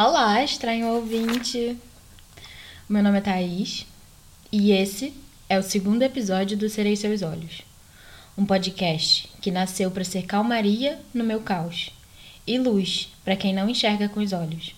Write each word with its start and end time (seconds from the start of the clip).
Olá, 0.00 0.44
estranho 0.44 0.86
ouvinte! 0.94 1.76
Meu 2.88 3.02
nome 3.02 3.18
é 3.18 3.20
Thaís 3.20 3.84
e 4.52 4.70
esse 4.70 5.12
é 5.48 5.58
o 5.58 5.62
segundo 5.64 6.02
episódio 6.02 6.56
do 6.56 6.68
Serei 6.68 6.94
Seus 6.94 7.20
Olhos, 7.20 7.62
um 8.36 8.46
podcast 8.46 9.28
que 9.40 9.50
nasceu 9.50 9.90
para 9.90 10.04
ser 10.04 10.22
calmaria 10.22 11.00
no 11.12 11.24
meu 11.24 11.40
caos 11.40 11.90
e 12.46 12.56
luz 12.58 13.08
para 13.24 13.34
quem 13.34 13.52
não 13.52 13.68
enxerga 13.68 14.08
com 14.08 14.20
os 14.20 14.32
olhos, 14.32 14.72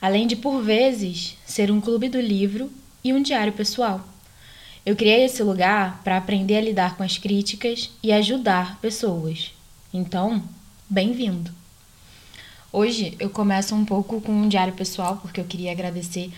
além 0.00 0.26
de, 0.26 0.34
por 0.34 0.62
vezes, 0.62 1.36
ser 1.44 1.70
um 1.70 1.78
clube 1.78 2.08
do 2.08 2.18
livro 2.18 2.72
e 3.04 3.12
um 3.12 3.20
diário 3.20 3.52
pessoal. 3.52 4.02
Eu 4.86 4.96
criei 4.96 5.26
esse 5.26 5.42
lugar 5.42 6.00
para 6.02 6.16
aprender 6.16 6.56
a 6.56 6.62
lidar 6.62 6.96
com 6.96 7.02
as 7.02 7.18
críticas 7.18 7.90
e 8.02 8.10
ajudar 8.14 8.80
pessoas. 8.80 9.52
Então, 9.92 10.42
bem-vindo! 10.88 11.67
Hoje 12.70 13.16
eu 13.18 13.30
começo 13.30 13.74
um 13.74 13.82
pouco 13.82 14.20
com 14.20 14.30
um 14.30 14.46
diário 14.46 14.74
pessoal, 14.74 15.16
porque 15.22 15.40
eu 15.40 15.44
queria 15.44 15.72
agradecer 15.72 16.30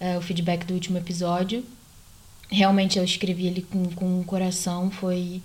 uh, 0.00 0.16
o 0.16 0.22
feedback 0.22 0.64
do 0.64 0.72
último 0.72 0.96
episódio. 0.96 1.62
Realmente 2.50 2.98
eu 2.98 3.04
escrevi 3.04 3.46
ele 3.46 3.62
com, 3.62 3.84
com 3.90 4.20
o 4.20 4.24
coração, 4.24 4.90
foi... 4.90 5.42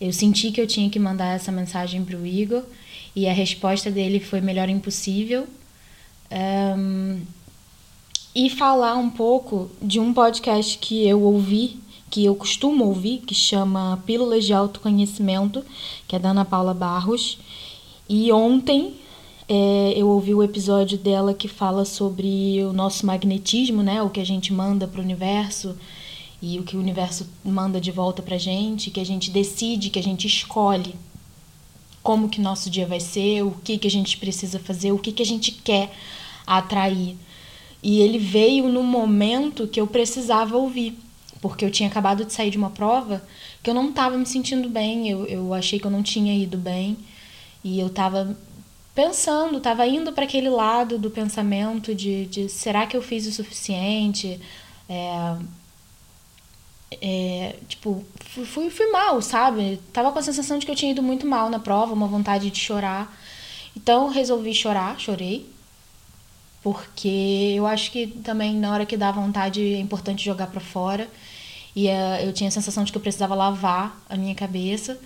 Eu 0.00 0.12
senti 0.12 0.52
que 0.52 0.60
eu 0.60 0.68
tinha 0.68 0.88
que 0.88 1.00
mandar 1.00 1.34
essa 1.34 1.50
mensagem 1.50 2.04
para 2.04 2.16
o 2.16 2.24
Igor 2.24 2.62
e 3.14 3.28
a 3.28 3.32
resposta 3.32 3.90
dele 3.90 4.20
foi 4.20 4.40
melhor 4.40 4.68
impossível. 4.68 5.48
Um, 6.30 7.20
e 8.34 8.50
falar 8.50 8.94
um 8.94 9.10
pouco 9.10 9.70
de 9.80 9.98
um 9.98 10.14
podcast 10.14 10.78
que 10.78 11.06
eu 11.06 11.22
ouvi, 11.22 11.78
que 12.08 12.24
eu 12.24 12.34
costumo 12.36 12.84
ouvir, 12.84 13.18
que 13.18 13.34
chama 13.34 14.00
Pílulas 14.06 14.44
de 14.44 14.52
Autoconhecimento, 14.52 15.64
que 16.06 16.14
é 16.14 16.18
da 16.20 16.30
Ana 16.30 16.44
Paula 16.44 16.72
Barros. 16.72 17.38
E 18.08 18.32
ontem 18.32 19.01
é, 19.48 19.92
eu 19.96 20.08
ouvi 20.08 20.34
o 20.34 20.42
episódio 20.42 20.96
dela 20.96 21.34
que 21.34 21.48
fala 21.48 21.84
sobre 21.84 22.62
o 22.64 22.72
nosso 22.72 23.04
magnetismo, 23.04 23.82
né? 23.82 24.02
O 24.02 24.10
que 24.10 24.20
a 24.20 24.26
gente 24.26 24.52
manda 24.52 24.86
para 24.86 25.00
o 25.00 25.04
universo 25.04 25.76
e 26.40 26.58
o 26.58 26.62
que 26.62 26.76
o 26.76 26.80
universo 26.80 27.28
manda 27.44 27.80
de 27.80 27.90
volta 27.90 28.22
para 28.22 28.38
gente, 28.38 28.90
que 28.90 29.00
a 29.00 29.06
gente 29.06 29.30
decide, 29.30 29.90
que 29.90 29.98
a 29.98 30.02
gente 30.02 30.26
escolhe 30.26 30.94
como 32.02 32.28
que 32.28 32.40
nosso 32.40 32.68
dia 32.68 32.86
vai 32.86 32.98
ser, 32.98 33.42
o 33.42 33.52
que 33.62 33.78
que 33.78 33.86
a 33.86 33.90
gente 33.90 34.18
precisa 34.18 34.58
fazer, 34.58 34.90
o 34.92 34.98
que 34.98 35.12
que 35.12 35.22
a 35.22 35.26
gente 35.26 35.52
quer 35.52 35.92
atrair. 36.46 37.16
E 37.82 38.00
ele 38.00 38.18
veio 38.18 38.68
no 38.68 38.82
momento 38.82 39.68
que 39.68 39.80
eu 39.80 39.86
precisava 39.86 40.56
ouvir, 40.56 40.98
porque 41.40 41.64
eu 41.64 41.70
tinha 41.70 41.88
acabado 41.88 42.24
de 42.24 42.32
sair 42.32 42.50
de 42.50 42.58
uma 42.58 42.70
prova 42.70 43.24
que 43.62 43.70
eu 43.70 43.74
não 43.74 43.90
estava 43.90 44.16
me 44.16 44.26
sentindo 44.26 44.68
bem, 44.68 45.08
eu, 45.08 45.24
eu 45.26 45.54
achei 45.54 45.78
que 45.78 45.86
eu 45.86 45.90
não 45.90 46.02
tinha 46.02 46.36
ido 46.36 46.56
bem 46.56 46.96
e 47.62 47.78
eu 47.78 47.86
estava 47.86 48.36
pensando, 48.94 49.58
estava 49.58 49.86
indo 49.86 50.12
para 50.12 50.24
aquele 50.24 50.50
lado 50.50 50.98
do 50.98 51.10
pensamento 51.10 51.94
de, 51.94 52.26
de 52.26 52.48
será 52.48 52.86
que 52.86 52.96
eu 52.96 53.02
fiz 53.02 53.26
o 53.26 53.32
suficiente? 53.32 54.40
É, 54.88 55.36
é, 57.00 57.56
tipo, 57.68 58.04
fui, 58.20 58.70
fui 58.70 58.90
mal, 58.90 59.22
sabe? 59.22 59.80
Tava 59.92 60.12
com 60.12 60.18
a 60.18 60.22
sensação 60.22 60.58
de 60.58 60.66
que 60.66 60.72
eu 60.72 60.76
tinha 60.76 60.92
ido 60.92 61.02
muito 61.02 61.26
mal 61.26 61.48
na 61.48 61.58
prova, 61.58 61.94
uma 61.94 62.06
vontade 62.06 62.50
de 62.50 62.58
chorar. 62.58 63.16
Então 63.76 64.08
resolvi 64.08 64.54
chorar, 64.54 64.98
chorei. 64.98 65.50
Porque 66.62 67.54
eu 67.56 67.66
acho 67.66 67.90
que 67.90 68.06
também 68.06 68.54
na 68.54 68.72
hora 68.72 68.86
que 68.86 68.96
dá 68.96 69.10
vontade 69.10 69.60
é 69.74 69.78
importante 69.78 70.24
jogar 70.24 70.46
para 70.48 70.60
fora. 70.60 71.08
E 71.74 71.88
uh, 71.88 72.16
eu 72.22 72.32
tinha 72.32 72.48
a 72.48 72.50
sensação 72.50 72.84
de 72.84 72.92
que 72.92 72.98
eu 72.98 73.02
precisava 73.02 73.34
lavar 73.34 74.00
a 74.08 74.16
minha 74.16 74.34
cabeça. 74.34 75.00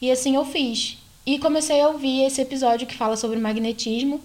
E 0.00 0.10
assim 0.10 0.34
eu 0.34 0.44
fiz. 0.44 0.98
E 1.30 1.38
comecei 1.38 1.80
a 1.80 1.86
ouvir 1.86 2.24
esse 2.24 2.40
episódio 2.40 2.88
que 2.88 2.96
fala 2.96 3.16
sobre 3.16 3.38
magnetismo. 3.38 4.20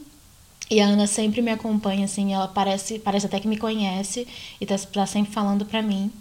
E 0.72 0.82
a 0.82 0.88
Ana 0.88 1.06
sempre 1.06 1.40
me 1.40 1.52
acompanha, 1.52 2.06
assim, 2.06 2.34
ela 2.34 2.48
parece, 2.48 2.98
parece 2.98 3.28
até 3.28 3.40
que 3.40 3.48
me 3.48 3.58
conhece 3.58 4.28
e 4.60 4.66
tá, 4.66 4.76
tá 4.76 5.06
sempre 5.06 5.32
falando 5.32 5.68
pra 5.68 5.84
mim. 5.84 6.12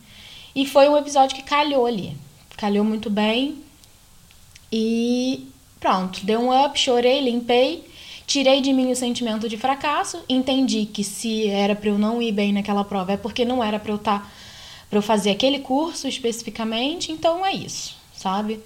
E 0.55 0.67
foi 0.67 0.87
um 0.87 0.95
episódio 0.99 1.35
que 1.35 1.43
calhou 1.43 1.87
ali. 1.87 2.15
Calhou 2.59 2.85
muito 2.85 3.09
bem. 3.09 3.63
E 4.71 5.47
pronto, 5.81 6.21
deu 6.23 6.39
um 6.39 6.67
up, 6.67 6.79
chorei, 6.79 7.19
limpei, 7.23 7.89
tirei 8.27 8.61
de 8.61 8.71
mim 8.71 8.93
o 8.93 8.97
sentimento 8.97 9.49
de 9.49 9.57
fracasso, 9.57 10.23
entendi 10.29 10.85
que 10.85 11.03
se 11.03 11.49
era 11.49 11.75
para 11.75 11.89
eu 11.89 11.99
não 11.99 12.21
ir 12.21 12.33
bem 12.33 12.53
naquela 12.53 12.85
prova 12.85 13.13
é 13.13 13.17
porque 13.17 13.47
não 13.47 13.65
era 13.65 13.79
para 13.79 13.91
eu 13.91 13.97
estar 13.97 14.19
tá, 14.19 14.31
para 14.91 14.99
eu 14.99 15.03
fazer 15.03 15.31
aquele 15.31 15.61
curso 15.61 16.07
especificamente, 16.07 17.11
então 17.11 17.45
é 17.47 17.55
isso, 17.55 17.97
sabe? 18.15 18.61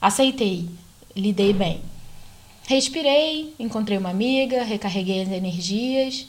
Aceitei 0.00 0.68
lidei 1.16 1.52
bem. 1.52 1.82
Respirei, 2.66 3.54
encontrei 3.58 3.98
uma 3.98 4.10
amiga, 4.10 4.62
recarreguei 4.62 5.22
as 5.22 5.28
energias, 5.28 6.26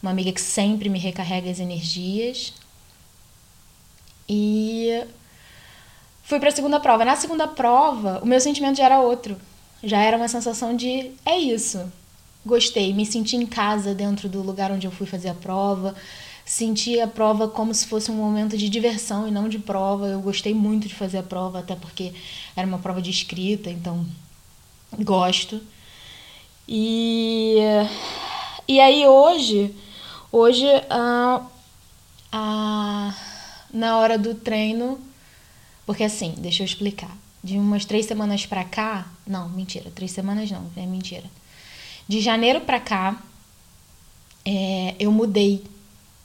uma 0.00 0.10
amiga 0.10 0.32
que 0.32 0.40
sempre 0.40 0.88
me 0.88 0.98
recarrega 0.98 1.50
as 1.50 1.58
energias. 1.58 2.52
E 4.28 5.02
fui 6.22 6.38
para 6.38 6.48
a 6.48 6.52
segunda 6.52 6.78
prova. 6.78 7.04
Na 7.04 7.16
segunda 7.16 7.48
prova, 7.48 8.20
o 8.22 8.26
meu 8.26 8.40
sentimento 8.40 8.76
já 8.76 8.84
era 8.84 9.00
outro. 9.00 9.36
Já 9.82 9.98
era 9.98 10.16
uma 10.16 10.28
sensação 10.28 10.74
de 10.76 11.10
é 11.26 11.36
isso. 11.38 11.92
Gostei, 12.46 12.92
me 12.92 13.04
senti 13.04 13.36
em 13.36 13.46
casa 13.46 13.94
dentro 13.94 14.28
do 14.28 14.42
lugar 14.42 14.70
onde 14.70 14.86
eu 14.86 14.92
fui 14.92 15.06
fazer 15.06 15.30
a 15.30 15.34
prova. 15.34 15.94
Senti 16.44 17.00
a 17.00 17.08
prova 17.08 17.48
como 17.48 17.72
se 17.72 17.86
fosse 17.86 18.10
um 18.10 18.16
momento 18.16 18.56
de 18.56 18.68
diversão 18.68 19.26
e 19.26 19.30
não 19.30 19.48
de 19.48 19.58
prova. 19.58 20.08
Eu 20.08 20.20
gostei 20.20 20.52
muito 20.52 20.86
de 20.86 20.94
fazer 20.94 21.18
a 21.18 21.22
prova, 21.22 21.60
até 21.60 21.74
porque 21.74 22.12
era 22.54 22.66
uma 22.66 22.78
prova 22.78 23.00
de 23.00 23.10
escrita, 23.10 23.70
então 23.70 24.06
gosto. 24.98 25.60
E, 26.68 27.56
e 28.68 28.78
aí 28.78 29.06
hoje, 29.06 29.74
hoje 30.30 30.66
a, 30.90 31.46
a, 32.30 33.14
na 33.72 33.98
hora 33.98 34.18
do 34.18 34.34
treino, 34.34 34.98
porque 35.86 36.04
assim, 36.04 36.34
deixa 36.38 36.62
eu 36.62 36.66
explicar. 36.66 37.16
De 37.42 37.58
umas 37.58 37.84
três 37.84 38.06
semanas 38.06 38.46
pra 38.46 38.64
cá, 38.64 39.06
não, 39.26 39.48
mentira, 39.50 39.90
três 39.94 40.10
semanas 40.12 40.50
não, 40.50 40.70
é 40.76 40.86
mentira. 40.86 41.24
De 42.08 42.20
janeiro 42.20 42.62
pra 42.62 42.80
cá, 42.80 43.22
é, 44.44 44.94
eu 44.98 45.12
mudei 45.12 45.62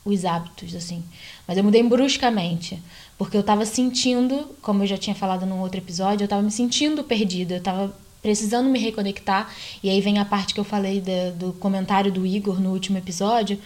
os 0.05 0.25
hábitos, 0.25 0.75
assim. 0.75 1.03
Mas 1.47 1.57
eu 1.57 1.63
mudei 1.63 1.83
bruscamente. 1.83 2.81
Porque 3.17 3.35
eu 3.35 3.43
tava 3.43 3.65
sentindo, 3.65 4.55
como 4.61 4.83
eu 4.83 4.87
já 4.87 4.97
tinha 4.97 5.15
falado 5.15 5.45
num 5.45 5.59
outro 5.59 5.79
episódio, 5.79 6.23
eu 6.23 6.27
tava 6.27 6.41
me 6.41 6.51
sentindo 6.51 7.03
perdida. 7.03 7.55
Eu 7.55 7.61
tava 7.61 7.93
precisando 8.21 8.69
me 8.69 8.79
reconectar. 8.79 9.53
E 9.83 9.89
aí 9.89 9.99
vem 10.01 10.19
a 10.19 10.25
parte 10.25 10.53
que 10.53 10.59
eu 10.59 10.63
falei 10.63 11.01
de, 11.01 11.31
do 11.31 11.53
comentário 11.53 12.11
do 12.11 12.25
Igor 12.25 12.59
no 12.61 12.71
último 12.71 12.97
episódio, 12.97 13.59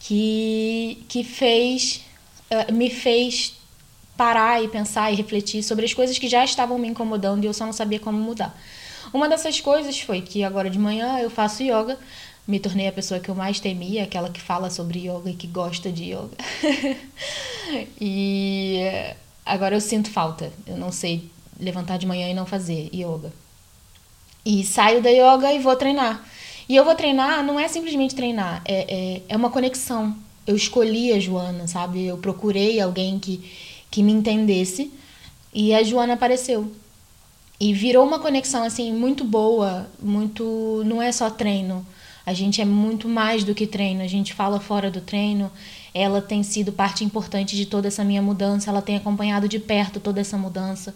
que, 0.00 1.04
que 1.08 1.22
fez. 1.22 2.02
Eh, 2.50 2.72
me 2.72 2.90
fez 2.90 3.54
parar 4.16 4.62
e 4.62 4.68
pensar 4.68 5.10
e 5.12 5.16
refletir 5.16 5.62
sobre 5.62 5.84
as 5.84 5.92
coisas 5.92 6.18
que 6.18 6.28
já 6.28 6.44
estavam 6.44 6.78
me 6.78 6.88
incomodando 6.88 7.42
e 7.44 7.46
eu 7.46 7.52
só 7.52 7.66
não 7.66 7.72
sabia 7.72 7.98
como 7.98 8.18
mudar. 8.18 8.56
Uma 9.12 9.28
dessas 9.28 9.60
coisas 9.60 10.00
foi 10.00 10.20
que 10.20 10.42
agora 10.44 10.70
de 10.70 10.78
manhã 10.78 11.18
eu 11.18 11.30
faço 11.30 11.62
yoga, 11.62 11.98
me 12.46 12.58
tornei 12.58 12.86
a 12.86 12.92
pessoa 12.92 13.20
que 13.20 13.28
eu 13.28 13.34
mais 13.34 13.58
temia, 13.58 14.04
aquela 14.04 14.28
que 14.28 14.40
fala 14.40 14.68
sobre 14.68 15.08
yoga 15.08 15.30
e 15.30 15.34
que 15.34 15.46
gosta 15.46 15.90
de 15.90 16.12
yoga. 16.12 16.36
e 18.00 18.82
agora 19.44 19.74
eu 19.74 19.80
sinto 19.80 20.10
falta. 20.10 20.52
Eu 20.66 20.76
não 20.76 20.92
sei 20.92 21.30
levantar 21.58 21.96
de 21.96 22.06
manhã 22.06 22.28
e 22.28 22.34
não 22.34 22.44
fazer 22.44 22.90
yoga. 22.92 23.32
E 24.44 24.62
saio 24.62 25.02
da 25.02 25.08
yoga 25.08 25.52
e 25.52 25.58
vou 25.58 25.74
treinar. 25.74 26.22
E 26.68 26.76
eu 26.76 26.84
vou 26.84 26.94
treinar, 26.94 27.42
não 27.42 27.58
é 27.58 27.68
simplesmente 27.68 28.14
treinar, 28.14 28.62
é, 28.64 28.86
é, 28.88 29.22
é 29.28 29.36
uma 29.36 29.50
conexão. 29.50 30.16
Eu 30.46 30.56
escolhi 30.56 31.12
a 31.12 31.20
Joana, 31.20 31.66
sabe? 31.66 32.04
Eu 32.04 32.18
procurei 32.18 32.80
alguém 32.80 33.18
que, 33.18 33.42
que 33.90 34.02
me 34.02 34.12
entendesse 34.12 34.90
e 35.52 35.74
a 35.74 35.82
Joana 35.82 36.14
apareceu. 36.14 36.70
E 37.58 37.72
virou 37.72 38.06
uma 38.06 38.18
conexão, 38.18 38.64
assim, 38.64 38.92
muito 38.92 39.24
boa, 39.24 39.88
muito. 40.02 40.82
Não 40.84 41.00
é 41.00 41.12
só 41.12 41.30
treino 41.30 41.86
a 42.26 42.32
gente 42.32 42.60
é 42.60 42.64
muito 42.64 43.08
mais 43.08 43.44
do 43.44 43.54
que 43.54 43.66
treino, 43.66 44.02
a 44.02 44.06
gente 44.06 44.32
fala 44.32 44.58
fora 44.58 44.90
do 44.90 45.00
treino. 45.00 45.50
Ela 45.92 46.22
tem 46.22 46.42
sido 46.42 46.72
parte 46.72 47.04
importante 47.04 47.54
de 47.54 47.66
toda 47.66 47.88
essa 47.88 48.02
minha 48.02 48.22
mudança, 48.22 48.70
ela 48.70 48.82
tem 48.82 48.96
acompanhado 48.96 49.48
de 49.48 49.58
perto 49.58 50.00
toda 50.00 50.20
essa 50.20 50.38
mudança. 50.38 50.94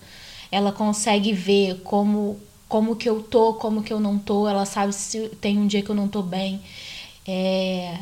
Ela 0.50 0.72
consegue 0.72 1.32
ver 1.32 1.80
como 1.84 2.38
como 2.68 2.94
que 2.94 3.08
eu 3.08 3.22
tô, 3.22 3.54
como 3.54 3.82
que 3.82 3.92
eu 3.92 3.98
não 3.98 4.18
tô, 4.18 4.46
ela 4.46 4.66
sabe 4.66 4.92
se 4.92 5.30
tem 5.40 5.58
um 5.58 5.66
dia 5.66 5.82
que 5.82 5.88
eu 5.90 5.94
não 5.94 6.06
tô 6.06 6.22
bem. 6.22 6.60
É... 7.26 7.98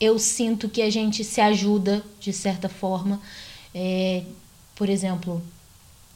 Eu 0.00 0.18
sinto 0.18 0.68
que 0.68 0.82
a 0.82 0.90
gente 0.90 1.22
se 1.22 1.40
ajuda 1.40 2.02
de 2.18 2.32
certa 2.32 2.68
forma. 2.68 3.20
É... 3.74 4.22
Por 4.74 4.88
exemplo, 4.88 5.42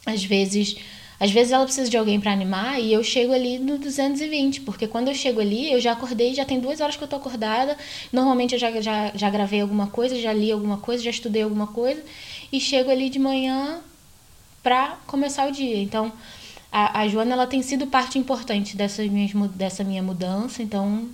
às 0.07 0.25
vezes 0.25 0.77
às 1.19 1.31
vezes 1.31 1.53
ela 1.53 1.65
precisa 1.65 1.89
de 1.89 1.97
alguém 1.97 2.21
para 2.21 2.33
animar 2.33 2.81
e 2.81 2.93
eu 2.93 3.03
chego 3.03 3.33
ali 3.33 3.59
no 3.59 3.79
220, 3.79 4.61
porque 4.61 4.87
quando 4.87 5.09
eu 5.09 5.15
chego 5.15 5.41
ali, 5.41 5.73
eu 5.73 5.81
já 5.81 5.93
acordei, 5.93 6.35
já 6.35 6.45
tem 6.45 6.61
duas 6.61 6.81
horas 6.81 6.97
que 6.97 7.03
eu 7.03 7.09
tô 7.09 7.17
acordada. 7.17 7.77
Normalmente 8.13 8.55
eu 8.55 8.59
já, 8.59 8.81
já, 8.81 9.13
já 9.15 9.31
gravei 9.31 9.61
alguma 9.63 9.87
coisa, 9.87 10.21
já 10.21 10.33
li 10.33 10.53
alguma 10.53 10.77
coisa, 10.77 11.03
já 11.03 11.11
estudei 11.11 11.43
alguma 11.43 11.69
coisa, 11.69 12.03
e 12.53 12.61
chego 12.61 12.91
ali 12.91 13.09
de 13.09 13.19
manhã 13.19 13.81
para 14.63 14.99
começar 15.07 15.49
o 15.49 15.53
dia. 15.53 15.81
Então, 15.81 16.13
a, 16.71 17.01
a 17.01 17.09
Joana 17.09 17.33
ela 17.33 17.47
tem 17.47 17.63
sido 17.63 17.87
parte 17.87 18.19
importante 18.19 18.77
dessa 18.77 19.03
minha, 19.03 19.49
dessa 19.49 19.83
minha 19.83 20.03
mudança, 20.03 20.63
então 20.63 21.09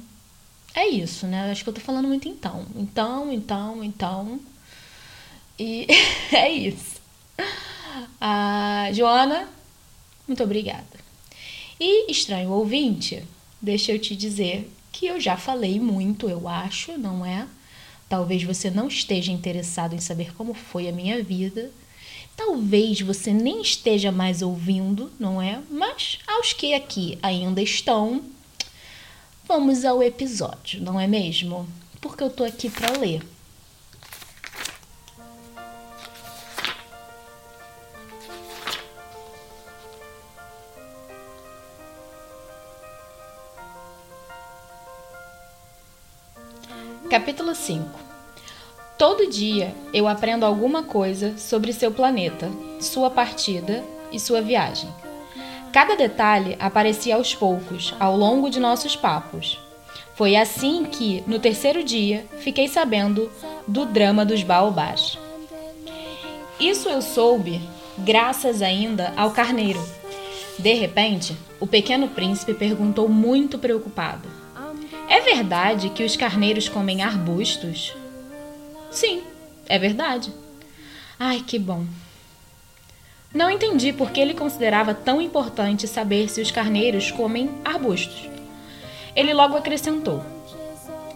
é 0.75 0.89
isso, 0.89 1.27
né? 1.27 1.51
Acho 1.51 1.63
que 1.63 1.71
eu 1.71 1.75
tô 1.75 1.81
falando 1.81 2.09
muito 2.09 2.29
então. 2.29 2.67
Então, 2.75 3.33
então, 3.33 3.85
então. 3.85 4.41
E 5.59 5.87
é 6.33 6.51
isso. 6.51 7.01
Ah, 8.21 8.89
Joana, 8.93 9.49
muito 10.33 10.45
obrigada. 10.45 10.87
E 11.79 12.11
estranho 12.11 12.51
ouvinte, 12.51 13.23
deixa 13.61 13.93
eu 13.93 13.99
te 13.99 14.17
dizer 14.17 14.71
que 14.91 15.07
eu 15.07 15.21
já 15.21 15.37
falei 15.37 15.79
muito, 15.79 16.27
eu 16.29 16.49
acho, 16.49 16.97
não 16.97 17.25
é? 17.25 17.47
Talvez 18.09 18.43
você 18.43 18.71
não 18.71 18.89
esteja 18.89 19.31
interessado 19.31 19.95
em 19.95 20.01
saber 20.01 20.35
como 20.35 20.55
foi 20.55 20.89
a 20.89 20.93
minha 20.93 21.23
vida. 21.23 21.71
Talvez 22.35 23.01
você 23.03 23.31
nem 23.31 23.61
esteja 23.61 24.11
mais 24.11 24.41
ouvindo, 24.41 25.13
não 25.21 25.41
é? 25.41 25.61
Mas 25.71 26.19
aos 26.27 26.55
que 26.55 26.73
aqui 26.73 27.19
ainda 27.23 27.61
estão, 27.61 28.23
vamos 29.47 29.85
ao 29.85 30.03
episódio, 30.03 30.83
não 30.83 30.99
é 30.99 31.07
mesmo? 31.07 31.69
Porque 32.01 32.23
eu 32.23 32.31
tô 32.31 32.43
aqui 32.43 32.71
para 32.71 32.99
ler. 32.99 33.23
Capítulo 47.13 47.55
5 47.55 47.91
Todo 48.97 49.29
dia 49.29 49.75
eu 49.93 50.09
aprendo 50.09 50.47
alguma 50.47 50.83
coisa 50.83 51.37
sobre 51.37 51.71
seu 51.71 51.93
planeta, 51.93 52.51
sua 52.81 53.11
partida 53.11 53.85
e 54.11 54.19
sua 54.19 54.41
viagem. 54.41 54.89
Cada 55.75 55.95
detalhe 55.95 56.57
aparecia 56.59 57.17
aos 57.17 57.35
poucos, 57.35 57.95
ao 58.01 58.17
longo 58.17 58.49
de 58.49 58.59
nossos 58.59 58.97
papos. 58.97 59.61
Foi 60.15 60.37
assim 60.37 60.87
que, 60.87 61.23
no 61.27 61.39
terceiro 61.39 61.85
dia, 61.85 62.25
fiquei 62.39 62.67
sabendo 62.67 63.31
do 63.69 63.85
drama 63.85 64.25
dos 64.25 64.43
baobás. 64.43 65.19
Isso 66.59 66.89
eu 66.89 67.03
soube 67.03 67.61
graças 67.99 68.63
ainda 68.63 69.13
ao 69.19 69.33
carneiro. 69.33 69.87
De 70.59 70.73
repente, 70.73 71.37
o 71.61 71.67
pequeno 71.67 72.09
príncipe 72.09 72.55
perguntou 72.55 73.07
muito 73.07 73.59
preocupado: 73.59 74.42
é 75.13 75.21
verdade 75.21 75.91
que 75.91 76.05
os 76.05 76.17
carneiros 76.17 76.71
comem 76.71 77.03
arbustos? 77.03 77.95
Sim, 78.91 79.23
é 79.69 79.79
verdade. 79.79 80.33
Ai, 81.19 81.45
que 81.47 81.59
bom. 81.59 81.85
Não 83.35 83.51
entendi 83.51 83.93
por 83.93 84.11
que 84.11 84.19
ele 84.19 84.33
considerava 84.33 84.95
tão 84.95 85.21
importante 85.21 85.87
saber 85.87 86.31
se 86.31 86.41
os 86.41 86.51
carneiros 86.51 87.11
comem 87.11 87.51
arbustos. 87.63 88.27
Ele 89.15 89.35
logo 89.35 89.55
acrescentou: 89.55 90.25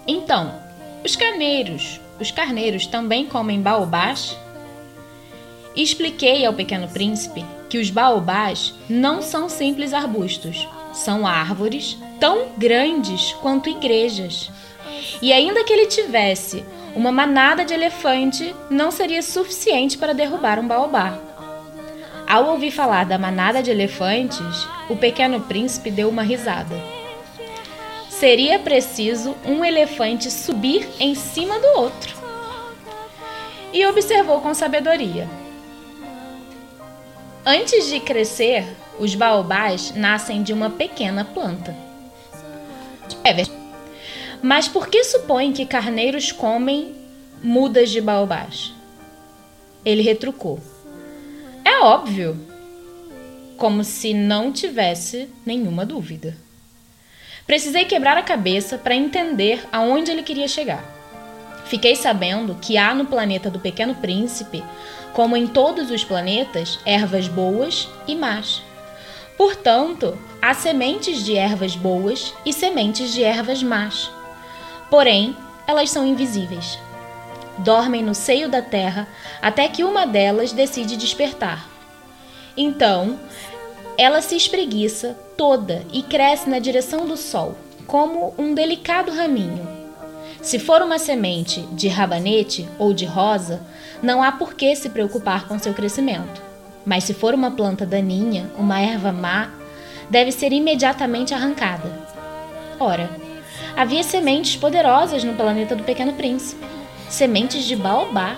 Então, 0.06 0.54
os 1.02 1.16
carneiros, 1.16 1.98
os 2.20 2.30
carneiros 2.30 2.86
também 2.86 3.24
comem 3.24 3.62
baobás? 3.62 4.36
E 5.74 5.82
expliquei 5.82 6.44
ao 6.44 6.52
pequeno 6.52 6.86
príncipe 6.86 7.42
que 7.70 7.78
os 7.78 7.88
baobás 7.88 8.74
não 8.90 9.22
são 9.22 9.48
simples 9.48 9.94
arbustos, 9.94 10.68
são 10.92 11.26
árvores 11.26 11.96
tão 12.20 12.48
grandes 12.56 13.32
quanto 13.34 13.68
igrejas. 13.68 14.50
E 15.20 15.32
ainda 15.32 15.64
que 15.64 15.72
ele 15.72 15.86
tivesse 15.86 16.64
uma 16.94 17.12
manada 17.12 17.64
de 17.64 17.74
elefante, 17.74 18.54
não 18.70 18.90
seria 18.90 19.22
suficiente 19.22 19.98
para 19.98 20.14
derrubar 20.14 20.58
um 20.58 20.66
baobá. 20.66 21.18
Ao 22.26 22.46
ouvir 22.46 22.70
falar 22.70 23.04
da 23.04 23.18
manada 23.18 23.62
de 23.62 23.70
elefantes, 23.70 24.66
o 24.88 24.96
pequeno 24.96 25.40
príncipe 25.42 25.90
deu 25.90 26.08
uma 26.08 26.22
risada. 26.22 26.74
Seria 28.08 28.58
preciso 28.58 29.36
um 29.46 29.64
elefante 29.64 30.30
subir 30.30 30.88
em 30.98 31.14
cima 31.14 31.58
do 31.60 31.66
outro. 31.78 32.16
E 33.72 33.86
observou 33.86 34.40
com 34.40 34.54
sabedoria. 34.54 35.28
Antes 37.44 37.88
de 37.88 38.00
crescer, 38.00 38.66
os 38.98 39.14
baobás 39.14 39.94
nascem 39.94 40.42
de 40.42 40.52
uma 40.52 40.70
pequena 40.70 41.24
planta. 41.24 41.85
É. 43.24 43.44
Mas 44.42 44.68
por 44.68 44.88
que 44.88 45.02
supõe 45.04 45.52
que 45.52 45.66
carneiros 45.66 46.32
comem 46.32 46.94
mudas 47.42 47.90
de 47.90 48.00
baobás? 48.00 48.72
Ele 49.84 50.02
retrucou. 50.02 50.60
É 51.64 51.80
óbvio. 51.80 52.38
Como 53.56 53.82
se 53.82 54.12
não 54.12 54.52
tivesse 54.52 55.28
nenhuma 55.44 55.86
dúvida. 55.86 56.36
Precisei 57.46 57.84
quebrar 57.84 58.18
a 58.18 58.22
cabeça 58.22 58.76
para 58.76 58.94
entender 58.94 59.64
aonde 59.72 60.10
ele 60.10 60.22
queria 60.22 60.48
chegar. 60.48 60.84
Fiquei 61.66 61.96
sabendo 61.96 62.56
que 62.60 62.76
há 62.76 62.94
no 62.94 63.06
planeta 63.06 63.50
do 63.50 63.58
Pequeno 63.58 63.94
Príncipe, 63.94 64.62
como 65.12 65.36
em 65.36 65.46
todos 65.46 65.90
os 65.90 66.04
planetas, 66.04 66.78
ervas 66.84 67.26
boas 67.26 67.88
e 68.06 68.14
más. 68.14 68.62
Portanto, 69.36 70.16
há 70.40 70.54
sementes 70.54 71.24
de 71.24 71.36
ervas 71.36 71.76
boas 71.76 72.32
e 72.44 72.52
sementes 72.52 73.12
de 73.12 73.22
ervas 73.22 73.62
más. 73.62 74.10
Porém, 74.90 75.36
elas 75.66 75.90
são 75.90 76.06
invisíveis. 76.06 76.78
Dormem 77.58 78.02
no 78.02 78.14
seio 78.14 78.48
da 78.48 78.62
terra 78.62 79.08
até 79.42 79.68
que 79.68 79.84
uma 79.84 80.06
delas 80.06 80.52
decide 80.52 80.96
despertar. 80.96 81.68
Então, 82.56 83.18
ela 83.98 84.22
se 84.22 84.36
espreguiça 84.36 85.16
toda 85.36 85.84
e 85.92 86.02
cresce 86.02 86.48
na 86.48 86.58
direção 86.58 87.06
do 87.06 87.16
sol, 87.16 87.56
como 87.86 88.34
um 88.38 88.54
delicado 88.54 89.12
raminho. 89.12 89.76
Se 90.42 90.58
for 90.58 90.80
uma 90.80 90.98
semente 90.98 91.62
de 91.72 91.88
rabanete 91.88 92.68
ou 92.78 92.92
de 92.92 93.04
rosa, 93.04 93.60
não 94.02 94.22
há 94.22 94.32
por 94.32 94.54
que 94.54 94.74
se 94.76 94.90
preocupar 94.90 95.48
com 95.48 95.58
seu 95.58 95.74
crescimento. 95.74 96.45
Mas 96.86 97.02
se 97.02 97.12
for 97.12 97.34
uma 97.34 97.50
planta 97.50 97.84
daninha, 97.84 98.48
uma 98.56 98.80
erva 98.80 99.10
má, 99.10 99.50
deve 100.08 100.30
ser 100.30 100.52
imediatamente 100.52 101.34
arrancada. 101.34 101.90
Ora, 102.78 103.10
havia 103.76 104.04
sementes 104.04 104.56
poderosas 104.56 105.24
no 105.24 105.34
planeta 105.34 105.74
do 105.74 105.82
Pequeno 105.82 106.12
Príncipe 106.12 106.64
sementes 107.08 107.64
de 107.64 107.76
baobá. 107.76 108.36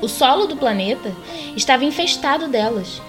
O 0.00 0.08
solo 0.08 0.46
do 0.46 0.56
planeta 0.56 1.12
estava 1.56 1.84
infestado 1.84 2.48
delas. 2.48 3.00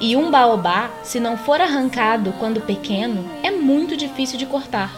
E 0.00 0.16
um 0.16 0.30
baobá, 0.30 0.90
se 1.02 1.18
não 1.18 1.36
for 1.36 1.60
arrancado 1.60 2.32
quando 2.38 2.60
pequeno, 2.60 3.28
é 3.42 3.50
muito 3.50 3.96
difícil 3.96 4.38
de 4.38 4.46
cortar. 4.46 4.92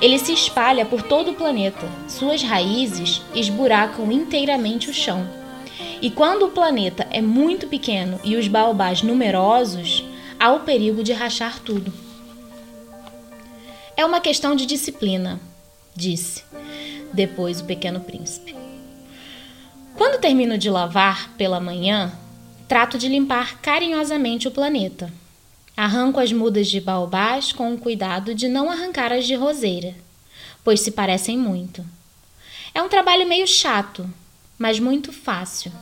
Ele 0.00 0.18
se 0.18 0.32
espalha 0.32 0.84
por 0.84 1.02
todo 1.02 1.30
o 1.30 1.34
planeta. 1.34 1.86
Suas 2.08 2.42
raízes 2.42 3.22
esburacam 3.34 4.10
inteiramente 4.10 4.90
o 4.90 4.94
chão 4.94 5.39
e 6.02 6.10
quando 6.10 6.46
o 6.46 6.50
planeta 6.50 7.06
é 7.10 7.20
muito 7.20 7.66
pequeno 7.66 8.20
e 8.24 8.36
os 8.36 8.48
baobás 8.48 9.02
numerosos, 9.02 10.04
há 10.38 10.52
o 10.52 10.60
perigo 10.60 11.02
de 11.02 11.12
rachar 11.12 11.60
tudo. 11.60 11.92
É 13.96 14.04
uma 14.04 14.20
questão 14.20 14.54
de 14.56 14.66
disciplina, 14.66 15.40
disse 15.94 16.42
depois 17.12 17.60
o 17.60 17.64
pequeno 17.64 18.00
príncipe. 18.00 18.54
Quando 19.96 20.20
termino 20.20 20.56
de 20.56 20.70
lavar 20.70 21.30
pela 21.36 21.60
manhã, 21.60 22.12
trato 22.68 22.96
de 22.96 23.08
limpar 23.08 23.60
carinhosamente 23.60 24.48
o 24.48 24.50
planeta. 24.50 25.12
Arranco 25.76 26.20
as 26.20 26.32
mudas 26.32 26.68
de 26.68 26.80
baobás 26.80 27.52
com 27.52 27.72
o 27.74 27.78
cuidado 27.78 28.34
de 28.34 28.48
não 28.48 28.70
arrancar 28.70 29.12
as 29.12 29.26
de 29.26 29.34
roseira, 29.34 29.94
pois 30.62 30.80
se 30.80 30.90
parecem 30.90 31.36
muito. 31.36 31.84
É 32.74 32.82
um 32.82 32.88
trabalho 32.88 33.26
meio 33.26 33.46
chato, 33.46 34.08
mas 34.60 34.78
muito 34.78 35.10
fácil. 35.10 35.72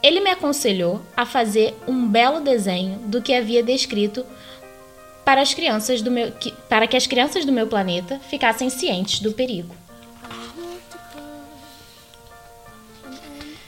Ele 0.00 0.20
me 0.20 0.30
aconselhou 0.30 1.02
a 1.16 1.26
fazer 1.26 1.76
um 1.88 2.06
belo 2.06 2.40
desenho 2.40 3.00
do 3.00 3.20
que 3.20 3.34
havia 3.34 3.64
descrito 3.64 4.24
para, 5.24 5.42
as 5.42 5.52
crianças 5.52 6.00
do 6.00 6.08
meu, 6.08 6.30
que, 6.30 6.52
para 6.68 6.86
que 6.86 6.96
as 6.96 7.08
crianças 7.08 7.44
do 7.44 7.50
meu 7.50 7.66
planeta 7.66 8.20
ficassem 8.30 8.70
cientes 8.70 9.18
do 9.18 9.32
perigo. 9.32 9.74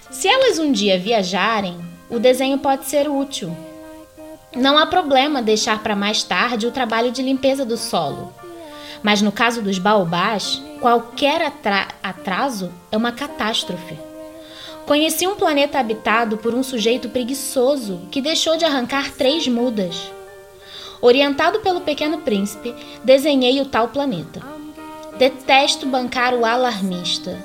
Se 0.08 0.28
elas 0.28 0.60
um 0.60 0.70
dia 0.70 0.96
viajarem, 0.96 1.76
o 2.08 2.20
desenho 2.20 2.58
pode 2.58 2.84
ser 2.84 3.10
útil. 3.10 3.54
Não 4.54 4.78
há 4.78 4.86
problema 4.86 5.42
deixar 5.42 5.82
para 5.82 5.96
mais 5.96 6.22
tarde 6.22 6.64
o 6.64 6.70
trabalho 6.70 7.10
de 7.10 7.22
limpeza 7.22 7.64
do 7.64 7.76
solo. 7.76 8.32
Mas 9.02 9.22
no 9.22 9.32
caso 9.32 9.62
dos 9.62 9.78
baobás, 9.78 10.62
qualquer 10.80 11.52
atraso 12.02 12.70
é 12.92 12.96
uma 12.96 13.12
catástrofe. 13.12 13.98
Conheci 14.86 15.26
um 15.26 15.36
planeta 15.36 15.78
habitado 15.78 16.36
por 16.36 16.54
um 16.54 16.62
sujeito 16.62 17.08
preguiçoso 17.08 18.00
que 18.10 18.20
deixou 18.20 18.56
de 18.56 18.64
arrancar 18.64 19.12
três 19.12 19.46
mudas. 19.46 20.10
Orientado 21.00 21.60
pelo 21.60 21.80
pequeno 21.80 22.18
príncipe, 22.18 22.74
desenhei 23.04 23.60
o 23.60 23.66
tal 23.66 23.88
planeta. 23.88 24.42
Detesto 25.16 25.86
bancar 25.86 26.34
o 26.34 26.44
alarmista. 26.44 27.38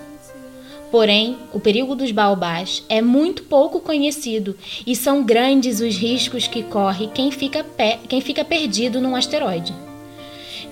Porém, 0.92 1.38
o 1.54 1.60
perigo 1.60 1.96
dos 1.96 2.12
baobás 2.12 2.84
é 2.90 3.02
muito 3.02 3.44
pouco 3.44 3.80
conhecido 3.80 4.58
e 4.86 4.96
são 4.96 5.24
grandes 5.24 5.80
os 5.80 5.96
riscos 5.96 6.48
que 6.48 6.64
corre 6.64 7.08
quem 7.08 7.32
fica, 7.32 7.66
quem 8.08 8.22
fica 8.22 8.44
perdido 8.44 9.02
num 9.02 9.16
asteroide. 9.16 9.85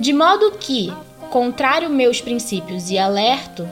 De 0.03 0.11
modo 0.11 0.51
que, 0.59 0.93
contrário 1.29 1.89
meus 1.89 2.19
princípios 2.19 2.91
e 2.91 2.97
alerto 2.97 3.65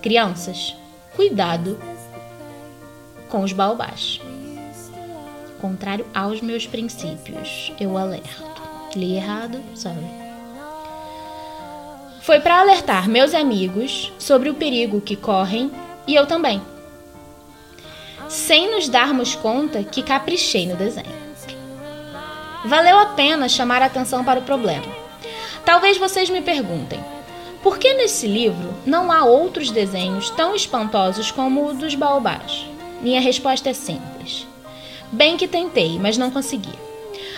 crianças, 0.00 0.74
cuidado 1.14 1.78
com 3.28 3.42
os 3.42 3.52
baobás. 3.52 4.18
Contrário 5.60 6.06
aos 6.14 6.40
meus 6.40 6.66
princípios, 6.66 7.70
eu 7.78 7.98
alerto. 7.98 8.62
Li 8.96 9.14
errado, 9.16 9.60
sorry. 9.74 10.06
Foi 12.22 12.40
para 12.40 12.60
alertar 12.60 13.06
meus 13.06 13.34
amigos 13.34 14.10
sobre 14.18 14.48
o 14.48 14.54
perigo 14.54 15.02
que 15.02 15.16
correm 15.16 15.70
e 16.06 16.14
eu 16.14 16.24
também. 16.24 16.62
Sem 18.26 18.74
nos 18.74 18.88
darmos 18.88 19.34
conta 19.34 19.84
que 19.84 20.02
caprichei 20.02 20.66
no 20.66 20.76
desenho. 20.76 21.23
Valeu 22.64 22.98
a 22.98 23.06
pena 23.06 23.48
chamar 23.48 23.82
a 23.82 23.86
atenção 23.86 24.24
para 24.24 24.40
o 24.40 24.44
problema. 24.44 24.86
Talvez 25.64 25.98
vocês 25.98 26.30
me 26.30 26.40
perguntem: 26.40 26.98
por 27.62 27.78
que 27.78 27.92
nesse 27.94 28.26
livro 28.26 28.74
não 28.86 29.12
há 29.12 29.24
outros 29.24 29.70
desenhos 29.70 30.30
tão 30.30 30.54
espantosos 30.54 31.30
como 31.30 31.66
o 31.66 31.74
dos 31.74 31.94
baobás? 31.94 32.66
Minha 33.02 33.20
resposta 33.20 33.68
é 33.68 33.74
simples. 33.74 34.46
Bem 35.12 35.36
que 35.36 35.46
tentei, 35.46 35.98
mas 35.98 36.16
não 36.16 36.30
consegui. 36.30 36.72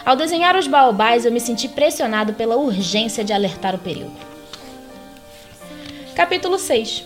Ao 0.05 0.15
desenhar 0.15 0.57
os 0.57 0.69
baobás, 0.69 1.25
eu 1.25 1.33
me 1.33 1.41
senti 1.41 1.69
pressionado 1.69 2.33
pela 2.33 2.57
urgência 2.57 3.25
de 3.25 3.33
alertar 3.33 3.75
o 3.75 3.79
perigo. 3.79 4.13
Capítulo 6.15 6.59
6 6.59 7.05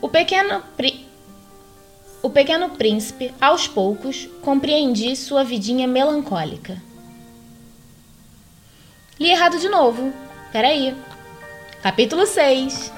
O 0.00 0.08
pequeno, 0.08 0.62
pri... 0.76 1.03
o 2.24 2.30
pequeno 2.30 2.70
príncipe, 2.70 3.34
aos 3.38 3.68
poucos, 3.68 4.30
compreendi 4.40 5.14
sua 5.14 5.44
vidinha 5.44 5.86
melancólica. 5.86 6.80
Li 9.20 9.30
errado 9.30 9.58
de 9.58 9.68
novo. 9.68 10.10
Peraí. 10.50 10.96
Capítulo 11.82 12.24
6 12.24 12.90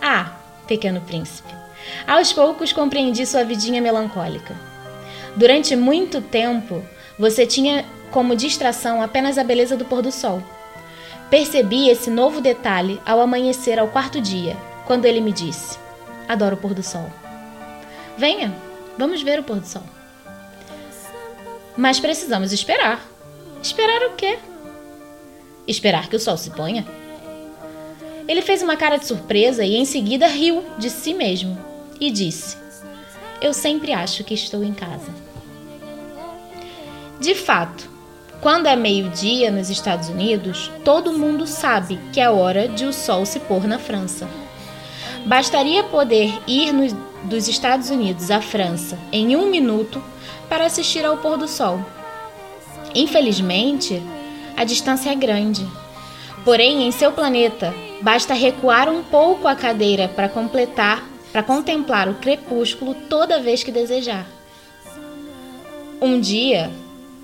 Ah, 0.00 0.38
pequeno 0.66 1.02
príncipe. 1.02 1.52
Aos 2.06 2.32
poucos 2.32 2.72
compreendi 2.72 3.26
sua 3.26 3.44
vidinha 3.44 3.82
melancólica. 3.82 4.56
Durante 5.36 5.76
muito 5.76 6.22
tempo, 6.22 6.82
você 7.18 7.44
tinha 7.44 7.84
como 8.10 8.34
distração 8.34 9.02
apenas 9.02 9.36
a 9.36 9.44
beleza 9.44 9.76
do 9.76 9.84
pôr 9.84 10.00
do 10.00 10.10
sol. 10.10 10.42
Percebi 11.28 11.90
esse 11.90 12.08
novo 12.08 12.40
detalhe 12.40 13.02
ao 13.04 13.20
amanhecer 13.20 13.78
ao 13.78 13.88
quarto 13.88 14.18
dia, 14.18 14.56
quando 14.86 15.04
ele 15.04 15.20
me 15.20 15.30
disse: 15.30 15.78
Adoro 16.26 16.56
o 16.56 16.58
pôr 16.58 16.72
do 16.72 16.82
sol. 16.82 17.19
Venha, 18.20 18.54
vamos 18.98 19.22
ver 19.22 19.40
o 19.40 19.42
pôr 19.42 19.60
do 19.60 19.66
sol. 19.66 19.82
Mas 21.74 21.98
precisamos 21.98 22.52
esperar. 22.52 23.02
Esperar 23.62 24.02
o 24.08 24.10
quê? 24.10 24.38
Esperar 25.66 26.06
que 26.06 26.16
o 26.16 26.20
sol 26.20 26.36
se 26.36 26.50
ponha? 26.50 26.86
Ele 28.28 28.42
fez 28.42 28.62
uma 28.62 28.76
cara 28.76 28.98
de 28.98 29.06
surpresa 29.06 29.64
e 29.64 29.74
em 29.74 29.86
seguida 29.86 30.26
riu 30.26 30.62
de 30.76 30.90
si 30.90 31.14
mesmo 31.14 31.58
e 31.98 32.10
disse: 32.10 32.58
Eu 33.40 33.54
sempre 33.54 33.94
acho 33.94 34.22
que 34.22 34.34
estou 34.34 34.62
em 34.62 34.74
casa. 34.74 35.10
De 37.18 37.34
fato, 37.34 37.88
quando 38.42 38.66
é 38.66 38.76
meio-dia 38.76 39.50
nos 39.50 39.70
Estados 39.70 40.10
Unidos, 40.10 40.70
todo 40.84 41.14
mundo 41.14 41.46
sabe 41.46 41.98
que 42.12 42.20
é 42.20 42.28
hora 42.28 42.68
de 42.68 42.84
o 42.84 42.92
sol 42.92 43.24
se 43.24 43.40
pôr 43.40 43.66
na 43.66 43.78
França. 43.78 44.28
Bastaria 45.26 45.84
poder 45.84 46.32
ir 46.46 46.72
no, 46.72 46.86
dos 47.24 47.48
Estados 47.48 47.90
Unidos 47.90 48.30
à 48.30 48.40
França 48.40 48.98
em 49.12 49.36
um 49.36 49.50
minuto 49.50 50.02
para 50.48 50.66
assistir 50.66 51.04
ao 51.04 51.18
pôr 51.18 51.36
do 51.36 51.46
sol. 51.46 51.84
Infelizmente, 52.94 54.02
a 54.56 54.64
distância 54.64 55.10
é 55.10 55.14
grande. 55.14 55.66
Porém, 56.44 56.86
em 56.86 56.90
seu 56.90 57.12
planeta, 57.12 57.72
Basta 58.00 58.32
recuar 58.32 58.88
um 58.88 59.02
pouco 59.02 59.46
a 59.46 59.54
cadeira 59.54 60.08
para 60.08 60.26
completar, 60.26 61.06
para 61.30 61.42
contemplar 61.42 62.08
o 62.08 62.14
crepúsculo 62.14 62.94
toda 62.94 63.40
vez 63.40 63.62
que 63.62 63.70
desejar. 63.70 64.26
Um 66.00 66.18
dia, 66.18 66.70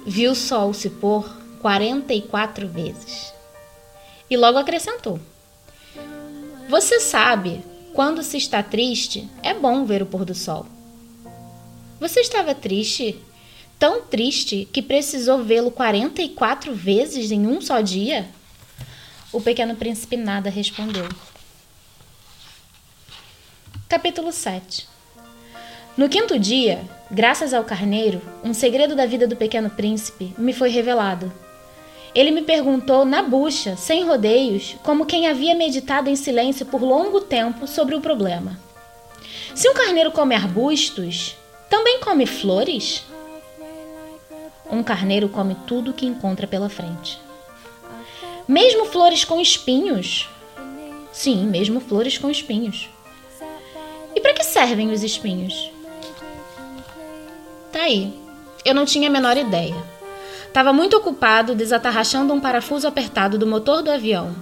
viu 0.06 0.32
o 0.32 0.34
sol 0.34 0.74
se 0.74 0.90
pôr 0.90 1.26
44 1.62 2.68
vezes. 2.68 3.32
E 4.28 4.36
logo 4.36 4.58
acrescentou: 4.58 5.18
Você 6.68 7.00
sabe, 7.00 7.64
quando 7.96 8.22
se 8.22 8.36
está 8.36 8.62
triste, 8.62 9.26
é 9.42 9.54
bom 9.54 9.86
ver 9.86 10.02
o 10.02 10.06
pôr 10.06 10.22
do 10.22 10.34
sol. 10.34 10.66
Você 11.98 12.20
estava 12.20 12.54
triste? 12.54 13.18
Tão 13.78 14.02
triste 14.02 14.68
que 14.70 14.82
precisou 14.82 15.42
vê-lo 15.42 15.70
44 15.70 16.74
vezes 16.74 17.30
em 17.30 17.46
um 17.46 17.58
só 17.58 17.80
dia? 17.80 18.28
O 19.32 19.40
pequeno 19.40 19.74
príncipe 19.76 20.14
nada 20.14 20.50
respondeu. 20.50 21.08
Capítulo 23.88 24.30
7 24.30 24.86
No 25.96 26.06
quinto 26.06 26.38
dia, 26.38 26.84
graças 27.10 27.54
ao 27.54 27.64
carneiro, 27.64 28.20
um 28.44 28.52
segredo 28.52 28.94
da 28.94 29.06
vida 29.06 29.26
do 29.26 29.36
pequeno 29.36 29.70
príncipe 29.70 30.34
me 30.36 30.52
foi 30.52 30.68
revelado. 30.68 31.32
Ele 32.16 32.30
me 32.30 32.40
perguntou 32.40 33.04
na 33.04 33.22
bucha, 33.22 33.76
sem 33.76 34.06
rodeios, 34.06 34.74
como 34.82 35.04
quem 35.04 35.28
havia 35.28 35.54
meditado 35.54 36.08
em 36.08 36.16
silêncio 36.16 36.64
por 36.64 36.80
longo 36.80 37.20
tempo 37.20 37.66
sobre 37.66 37.94
o 37.94 38.00
problema. 38.00 38.58
Se 39.54 39.68
um 39.68 39.74
carneiro 39.74 40.10
come 40.10 40.34
arbustos, 40.34 41.36
também 41.68 42.00
come 42.00 42.24
flores? 42.24 43.04
Um 44.70 44.82
carneiro 44.82 45.28
come 45.28 45.54
tudo 45.66 45.92
que 45.92 46.06
encontra 46.06 46.46
pela 46.46 46.70
frente. 46.70 47.20
Mesmo 48.48 48.86
flores 48.86 49.22
com 49.22 49.38
espinhos? 49.38 50.26
Sim, 51.12 51.46
mesmo 51.46 51.80
flores 51.80 52.16
com 52.16 52.30
espinhos. 52.30 52.88
E 54.14 54.20
para 54.22 54.32
que 54.32 54.42
servem 54.42 54.90
os 54.90 55.02
espinhos? 55.02 55.70
Tá 57.70 57.80
aí. 57.82 58.18
Eu 58.64 58.74
não 58.74 58.86
tinha 58.86 59.10
a 59.10 59.12
menor 59.12 59.36
ideia. 59.36 59.95
Estava 60.48 60.72
muito 60.72 60.96
ocupado 60.96 61.54
desatarrachando 61.54 62.32
um 62.32 62.40
parafuso 62.40 62.86
apertado 62.88 63.38
do 63.38 63.46
motor 63.46 63.82
do 63.82 63.90
avião. 63.90 64.34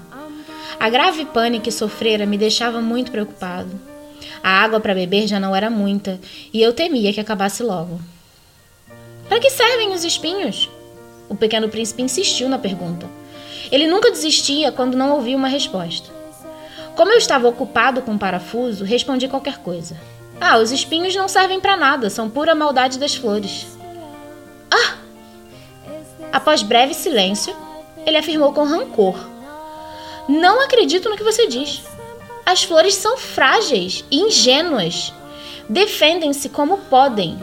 A 0.79 0.89
grave 0.89 1.25
pane 1.25 1.61
que 1.61 1.71
sofrera 1.71 2.27
me 2.27 2.39
deixava 2.39 2.81
muito 2.81 3.11
preocupado. 3.11 3.71
A 4.43 4.51
água 4.63 4.81
para 4.81 4.95
beber 4.95 5.27
já 5.27 5.41
não 5.41 5.55
era 5.55 5.71
muita 5.71 6.21
e 6.53 6.61
eu 6.63 6.73
temia 6.73 7.13
que 7.13 7.21
acabasse 7.21 7.63
logo. 7.63 8.01
Para 9.29 9.41
que 9.41 9.51
servem 9.51 9.93
os 9.93 10.05
espinhos? 10.05 10.69
O 11.29 11.35
pequeno 11.35 11.69
príncipe 11.69 12.03
insistiu 12.03 12.49
na 12.49 12.59
pergunta. 12.59 13.09
Ele 13.73 13.87
nunca 13.87 14.11
desistia 14.11 14.71
quando 14.71 14.97
não 14.97 15.13
ouvia 15.13 15.37
uma 15.37 15.49
resposta. 15.49 16.11
Como 16.95 17.11
eu 17.11 17.19
estava 17.19 17.49
ocupado 17.49 18.03
com 18.03 18.15
o 18.15 18.19
parafuso, 18.19 18.85
respondi 18.85 19.27
qualquer 19.27 19.59
coisa. 19.59 19.97
Ah, 20.41 20.59
os 20.59 20.71
espinhos 20.71 21.15
não 21.15 21.27
servem 21.27 21.61
para 21.61 21.77
nada, 21.77 22.11
são 22.11 22.29
pura 22.29 22.55
maldade 22.55 22.99
das 22.99 23.15
flores. 23.15 23.67
Ah! 24.71 25.04
Após 26.35 26.65
breve 26.65 26.95
silêncio, 26.95 27.55
ele 28.05 28.17
afirmou 28.17 28.53
com 28.53 28.65
rancor: 28.65 29.15
Não 30.29 30.61
acredito 30.61 31.09
no 31.09 31.17
que 31.17 31.23
você 31.23 31.47
diz. 31.47 31.81
As 32.45 32.65
flores 32.65 32.97
são 32.97 33.17
frágeis 33.17 34.05
e 34.11 34.19
ingênuas. 34.19 35.13
Defendem-se 35.69 36.49
como 36.49 36.79
podem. 36.91 37.39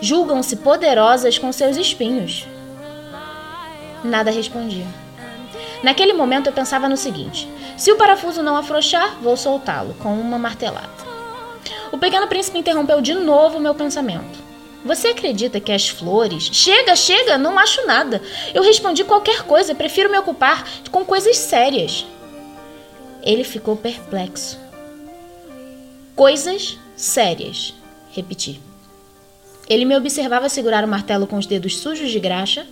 Julgam-se 0.00 0.54
poderosas 0.56 1.36
com 1.38 1.50
seus 1.50 1.76
espinhos. 1.76 2.46
Nada 4.04 4.30
respondia. 4.30 4.86
Naquele 5.82 6.12
momento 6.12 6.46
eu 6.46 6.52
pensava 6.52 6.88
no 6.88 6.96
seguinte: 6.96 7.48
se 7.76 7.90
o 7.90 7.96
parafuso 7.96 8.44
não 8.44 8.56
afrouxar, 8.56 9.16
vou 9.20 9.36
soltá-lo 9.36 9.94
com 9.94 10.14
uma 10.14 10.38
martelada. 10.38 11.04
O 11.90 11.98
pequeno 11.98 12.28
príncipe 12.28 12.60
interrompeu 12.60 13.00
de 13.00 13.12
novo 13.12 13.58
meu 13.58 13.74
pensamento. 13.74 14.45
Você 14.86 15.08
acredita 15.08 15.58
que 15.58 15.72
as 15.72 15.88
flores. 15.88 16.44
Chega, 16.52 16.94
chega, 16.94 17.36
não 17.36 17.58
acho 17.58 17.84
nada. 17.86 18.22
Eu 18.54 18.62
respondi 18.62 19.02
qualquer 19.02 19.42
coisa, 19.42 19.74
prefiro 19.74 20.08
me 20.08 20.16
ocupar 20.16 20.64
com 20.92 21.04
coisas 21.04 21.36
sérias. 21.36 22.06
Ele 23.20 23.42
ficou 23.42 23.76
perplexo. 23.76 24.58
Coisas 26.14 26.78
sérias, 26.94 27.74
repeti. 28.12 28.60
Ele 29.68 29.84
me 29.84 29.96
observava 29.96 30.48
segurar 30.48 30.84
o 30.84 30.88
martelo 30.88 31.26
com 31.26 31.36
os 31.36 31.46
dedos 31.46 31.76
sujos 31.78 32.10
de 32.12 32.20
graxa 32.20 32.64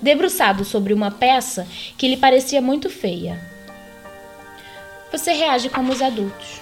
debruçado 0.00 0.64
sobre 0.64 0.92
uma 0.92 1.10
peça 1.10 1.66
que 1.96 2.06
lhe 2.06 2.18
parecia 2.18 2.60
muito 2.60 2.90
feia. 2.90 3.40
Você 5.10 5.32
reage 5.32 5.70
como 5.70 5.92
os 5.92 6.02
adultos. 6.02 6.60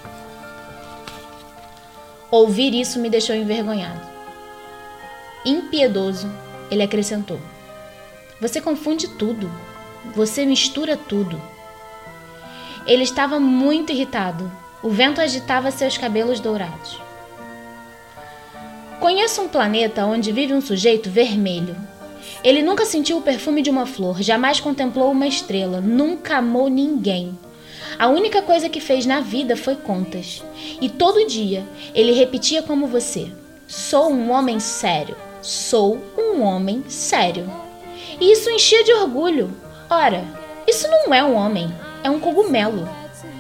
Ouvir 2.31 2.75
isso 2.75 3.01
me 3.01 3.11
deixou 3.11 3.35
envergonhado. 3.35 4.14
Impiedoso, 5.45 6.31
ele 6.71 6.83
acrescentou. 6.83 7.41
Você 8.41 8.61
confunde 8.61 9.09
tudo. 9.09 9.51
Você 10.15 10.45
mistura 10.45 10.97
tudo. 10.97 11.41
Ele 12.87 13.03
estava 13.03 13.39
muito 13.41 13.93
irritado. 13.93 14.51
O 14.83 14.91
vento 14.91 15.21
agitava 15.21 15.71
seus 15.71 15.97
cabelos 15.97 16.41
dourados. 16.41 17.01
Conheço 19.01 19.43
um 19.43 19.49
planeta 19.49 20.07
onde 20.07 20.33
vive 20.33 20.55
um 20.55 20.61
sujeito 20.61 21.11
vermelho, 21.11 21.77
Ele 22.43 22.63
nunca 22.63 22.87
sentiu 22.87 23.19
o 23.19 23.23
perfume 23.23 23.61
de 23.61 23.69
uma 23.69 23.87
flor, 23.87 24.23
jamais 24.23 24.61
contemplou 24.61 25.11
uma 25.11 25.27
estrela, 25.27 25.81
nunca 25.81 26.39
amou 26.39 26.69
ninguém. 26.69 27.39
A 27.99 28.09
única 28.09 28.43
coisa 28.43 28.69
que 28.69 28.81
fez 28.81 29.07
na 29.07 29.21
vida 29.21 29.57
foi 29.57 29.77
contas. 29.77 30.43
E 30.81 30.89
todo 30.89 31.27
dia 31.27 31.65
ele 31.95 32.13
repetia 32.13 32.63
como 32.63 32.87
você: 32.87 33.31
Sou 33.67 34.11
um 34.11 34.31
homem 34.31 34.59
sério, 34.59 35.17
sou 35.45 36.03
um 36.17 36.43
homem 36.43 36.83
sério. 36.89 37.53
E 38.19 38.33
isso 38.33 38.49
enchia 38.49 38.83
de 38.83 38.93
orgulho. 38.95 39.55
Ora, 39.91 40.25
isso 40.67 40.89
não 40.89 41.13
é 41.13 41.23
um 41.23 41.35
homem, 41.35 41.73
é 42.03 42.09
um 42.09 42.19
cogumelo. 42.19 42.89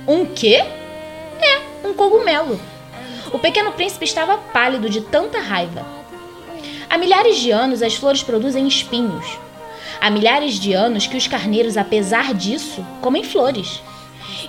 Um 0.07 0.27
quê? 0.27 0.63
É, 1.41 1.87
um 1.89 1.95
cogumelo. 1.95 2.61
O 3.33 3.39
pequeno 3.39 3.73
príncipe 3.73 4.05
estava 4.05 4.37
pálido 4.37 4.91
de 4.91 5.01
tanta 5.01 5.39
raiva. 5.41 5.85
Há 6.91 6.99
milhares 6.99 7.39
de 7.39 7.51
anos 7.51 7.83
as 7.83 7.95
flores 7.95 8.23
produzem 8.23 8.69
espinhos. 8.69 9.39
Há 9.99 10.11
milhares 10.11 10.55
de 10.55 10.75
anos 10.75 11.07
que 11.07 11.17
os 11.17 11.27
carneiros, 11.27 11.79
apesar 11.79 12.35
disso, 12.35 12.85
comem 13.01 13.25
flores. 13.25 13.81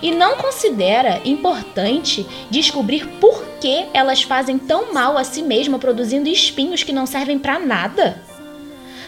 E 0.02 0.10
não 0.10 0.36
considera 0.36 1.20
importante 1.24 2.26
descobrir 2.50 3.06
por 3.20 3.44
que 3.60 3.86
elas 3.92 4.22
fazem 4.22 4.58
tão 4.58 4.92
mal 4.92 5.16
a 5.16 5.24
si 5.24 5.42
mesma 5.42 5.78
produzindo 5.78 6.28
espinhos 6.28 6.82
que 6.82 6.92
não 6.92 7.06
servem 7.06 7.38
para 7.38 7.58
nada? 7.58 8.22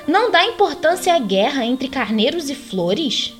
Não 0.06 0.30
dá 0.30 0.44
importância 0.44 1.14
à 1.14 1.18
guerra 1.18 1.64
entre 1.64 1.88
carneiros 1.88 2.48
e 2.48 2.54
flores? 2.54 3.34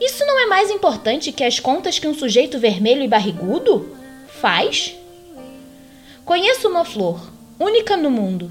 Isso 0.00 0.24
não 0.24 0.38
é 0.40 0.46
mais 0.46 0.70
importante 0.70 1.32
que 1.32 1.42
as 1.42 1.58
contas 1.58 1.98
que 1.98 2.06
um 2.06 2.14
sujeito 2.14 2.58
vermelho 2.58 3.02
e 3.02 3.08
barrigudo 3.08 3.96
faz? 4.40 4.94
Conheço 6.24 6.68
uma 6.68 6.84
flor, 6.84 7.20
única 7.58 7.96
no 7.96 8.10
mundo, 8.10 8.50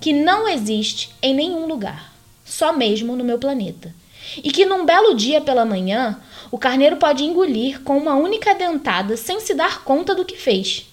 que 0.00 0.12
não 0.12 0.48
existe 0.48 1.10
em 1.22 1.32
nenhum 1.32 1.66
lugar, 1.66 2.12
só 2.44 2.72
mesmo 2.72 3.16
no 3.16 3.24
meu 3.24 3.38
planeta. 3.38 3.94
E 4.42 4.50
que 4.50 4.66
num 4.66 4.84
belo 4.84 5.14
dia 5.14 5.40
pela 5.40 5.64
manhã, 5.64 6.20
o 6.52 6.58
carneiro 6.58 6.96
pode 6.96 7.24
engolir 7.24 7.80
com 7.82 7.98
uma 7.98 8.14
única 8.14 8.54
dentada 8.54 9.16
sem 9.16 9.40
se 9.40 9.54
dar 9.54 9.82
conta 9.82 10.14
do 10.14 10.24
que 10.24 10.36
fez. 10.36 10.86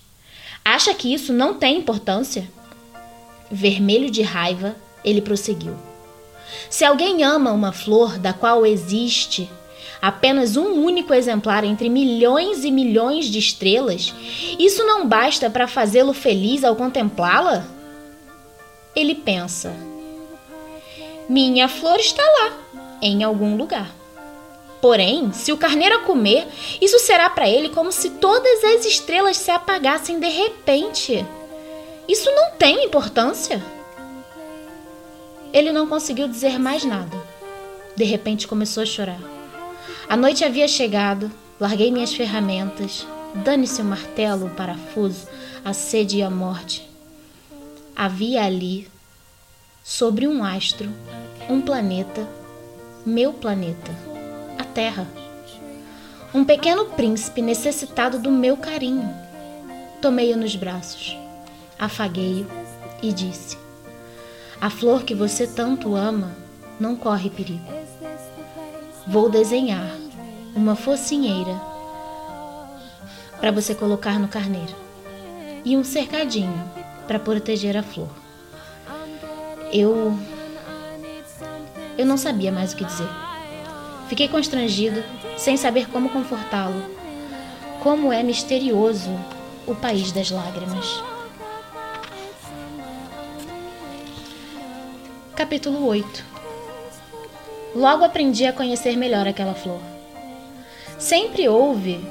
Acha 0.66 0.92
que 0.96 1.14
isso 1.14 1.32
não 1.32 1.54
tem 1.54 1.78
importância? 1.78 2.50
Vermelho 3.52 4.10
de 4.10 4.24
raiva, 4.24 4.76
ele 5.06 5.22
prosseguiu. 5.22 5.76
Se 6.68 6.84
alguém 6.84 7.24
ama 7.24 7.52
uma 7.52 7.72
flor 7.72 8.18
da 8.18 8.34
qual 8.34 8.66
existe 8.66 9.48
apenas 10.02 10.58
um 10.58 10.84
único 10.84 11.14
exemplar 11.14 11.64
entre 11.64 11.90
milhões 11.90 12.64
e 12.64 12.72
milhões 12.72 13.26
de 13.26 13.38
estrelas, 13.38 14.16
isso 14.58 14.84
não 14.84 15.08
basta 15.08 15.48
para 15.48 15.68
fazê-lo 15.68 16.14
feliz 16.14 16.64
ao 16.64 16.76
contemplá-la? 16.76 17.78
ele 18.96 19.16
pensa: 19.16 19.74
Minha 21.28 21.68
flor 21.68 22.00
está 22.00 22.24
lá, 22.24 22.58
em 23.02 23.24
algum 23.24 23.56
lugar. 23.56 23.99
Porém, 24.82 25.32
se 25.34 25.52
o 25.52 25.58
carneiro 25.58 25.96
a 25.96 26.04
comer, 26.04 26.48
isso 26.82 27.00
será 27.00 27.30
para 27.30 27.50
ele 27.50 27.70
como 27.70 27.92
se 27.92 28.12
todas 28.12 28.64
as 28.64 28.86
estrelas 28.86 29.38
se 29.38 29.52
apagassem 29.52 30.20
de 30.20 30.30
repente. 30.30 31.26
Isso 32.08 32.32
não 32.32 32.52
tem 32.52 32.86
importância. 32.86 33.64
Ele 35.52 35.72
não 35.72 35.88
conseguiu 35.88 36.28
dizer 36.28 36.58
mais 36.58 36.86
nada. 36.86 37.18
De 37.96 38.04
repente 38.04 38.48
começou 38.48 38.84
a 38.84 38.86
chorar. 38.86 39.20
A 40.08 40.16
noite 40.16 40.46
havia 40.46 40.68
chegado, 40.68 41.32
larguei 41.60 41.92
minhas 41.92 42.14
ferramentas. 42.14 43.06
Dane-se 43.36 43.82
o 43.82 43.86
martelo, 43.86 44.48
o 44.48 44.50
parafuso, 44.56 45.28
a 45.64 45.74
sede 45.74 46.18
e 46.18 46.24
a 46.24 46.30
morte 46.30 46.90
havia 48.00 48.46
ali, 48.46 48.88
sobre 49.84 50.26
um 50.26 50.42
astro, 50.42 50.90
um 51.50 51.60
planeta, 51.60 52.26
meu 53.06 53.34
planeta, 53.34 53.92
Terra. 54.80 55.06
Um 56.34 56.46
pequeno 56.46 56.86
príncipe 56.86 57.42
necessitado 57.42 58.18
do 58.18 58.32
meu 58.32 58.56
carinho. 58.56 59.14
Tomei-o 60.02 60.38
nos 60.38 60.56
braços, 60.56 61.18
afaguei-o 61.78 62.48
e 63.04 63.12
disse: 63.12 63.58
A 64.62 64.70
flor 64.70 65.04
que 65.04 65.14
você 65.14 65.46
tanto 65.46 65.98
ama 65.98 66.32
não 66.80 66.96
corre 66.96 67.30
perigo. 67.30 67.66
Vou 69.06 69.30
desenhar 69.30 69.98
uma 70.56 70.78
focinheira 70.78 71.60
para 73.38 73.52
você 73.52 73.76
colocar 73.76 74.18
no 74.18 74.30
carneiro 74.30 74.74
e 75.66 75.76
um 75.76 75.84
cercadinho 75.84 76.72
para 77.06 77.20
proteger 77.20 77.76
a 77.76 77.84
flor. 77.84 78.08
Eu. 79.74 80.18
Eu 81.98 82.06
não 82.06 82.16
sabia 82.16 82.50
mais 82.50 82.72
o 82.72 82.78
que 82.78 82.86
dizer. 82.86 83.29
Fiquei 84.10 84.28
constrangido, 84.28 85.04
sem 85.38 85.56
saber 85.56 85.88
como 85.88 86.10
confortá-lo. 86.10 86.84
Como 87.80 88.12
é 88.12 88.24
misterioso 88.24 89.12
o 89.68 89.76
país 89.76 90.12
das 90.12 90.32
lágrimas. 90.32 91.02
Capítulo 95.36 95.86
8 95.86 96.26
Logo 97.76 98.04
aprendi 98.04 98.48
a 98.48 98.52
conhecer 98.52 98.98
melhor 98.98 99.28
aquela 99.28 99.54
flor. 99.54 99.80
Sempre 100.98 101.48
houve, 101.48 102.04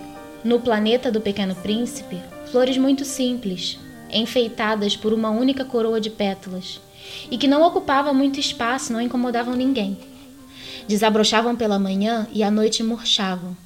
no 0.44 0.61
planeta 0.61 1.11
do 1.11 1.20
Pequeno 1.20 1.56
Príncipe, 1.56 2.22
flores 2.52 2.78
muito 2.78 3.04
simples, 3.04 3.76
enfeitadas 4.08 4.96
por 4.96 5.12
uma 5.12 5.30
única 5.30 5.64
coroa 5.64 6.00
de 6.00 6.11
pétalas, 6.11 6.80
e 7.28 7.37
que 7.37 7.48
não 7.48 7.62
ocupava 7.62 8.14
muito 8.14 8.38
espaço, 8.38 8.92
não 8.92 9.00
incomodavam 9.00 9.56
ninguém. 9.56 9.98
Desabrochavam 10.88 11.55
pela 11.55 11.79
manhã 11.79 12.27
e 12.33 12.42
à 12.42 12.51
noite 12.51 12.83
murchavam. 12.83 13.57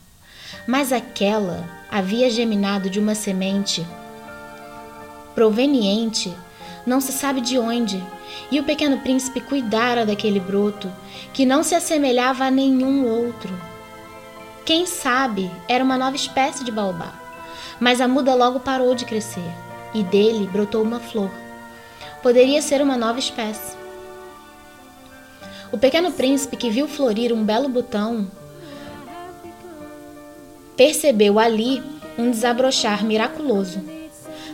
Mas 0.66 0.92
aquela 0.92 1.64
havia 1.90 2.28
geminado 2.28 2.90
de 2.90 2.98
uma 2.98 3.14
semente 3.14 3.86
proveniente, 5.34 6.34
não 6.86 7.00
se 7.00 7.12
sabe 7.12 7.40
de 7.40 7.58
onde, 7.58 8.02
e 8.50 8.60
o 8.60 8.64
pequeno 8.64 8.98
príncipe 8.98 9.40
cuidara 9.40 10.04
daquele 10.04 10.40
broto, 10.40 10.90
que 11.32 11.46
não 11.46 11.62
se 11.62 11.74
assemelhava 11.74 12.44
a 12.44 12.50
nenhum 12.50 13.06
outro. 13.06 13.52
Quem 14.64 14.84
sabe 14.84 15.50
era 15.68 15.82
uma 15.82 15.96
nova 15.96 16.16
espécie 16.16 16.64
de 16.64 16.70
baobá, 16.70 17.12
mas 17.80 18.00
a 18.00 18.06
muda 18.06 18.34
logo 18.34 18.60
parou 18.60 18.94
de 18.94 19.04
crescer 19.04 19.50
e 19.94 20.02
dele 20.02 20.48
brotou 20.52 20.82
uma 20.82 21.00
flor. 21.00 21.30
Poderia 22.22 22.62
ser 22.62 22.80
uma 22.82 22.96
nova 22.96 23.18
espécie. 23.18 23.81
O 25.72 25.78
pequeno 25.78 26.12
príncipe 26.12 26.54
que 26.54 26.68
viu 26.68 26.86
florir 26.86 27.32
um 27.32 27.42
belo 27.42 27.66
botão 27.66 28.30
percebeu 30.76 31.38
ali 31.38 31.82
um 32.18 32.30
desabrochar 32.30 33.02
miraculoso. 33.04 33.80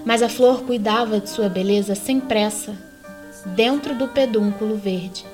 Mas 0.05 0.23
a 0.23 0.29
flor 0.29 0.63
cuidava 0.63 1.19
de 1.19 1.29
sua 1.29 1.49
beleza 1.49 1.97
sem 1.97 2.21
pressa, 2.21 2.77
dentro 3.45 3.97
do 3.97 4.07
pedúnculo 4.07 4.77
verde. 4.77 5.27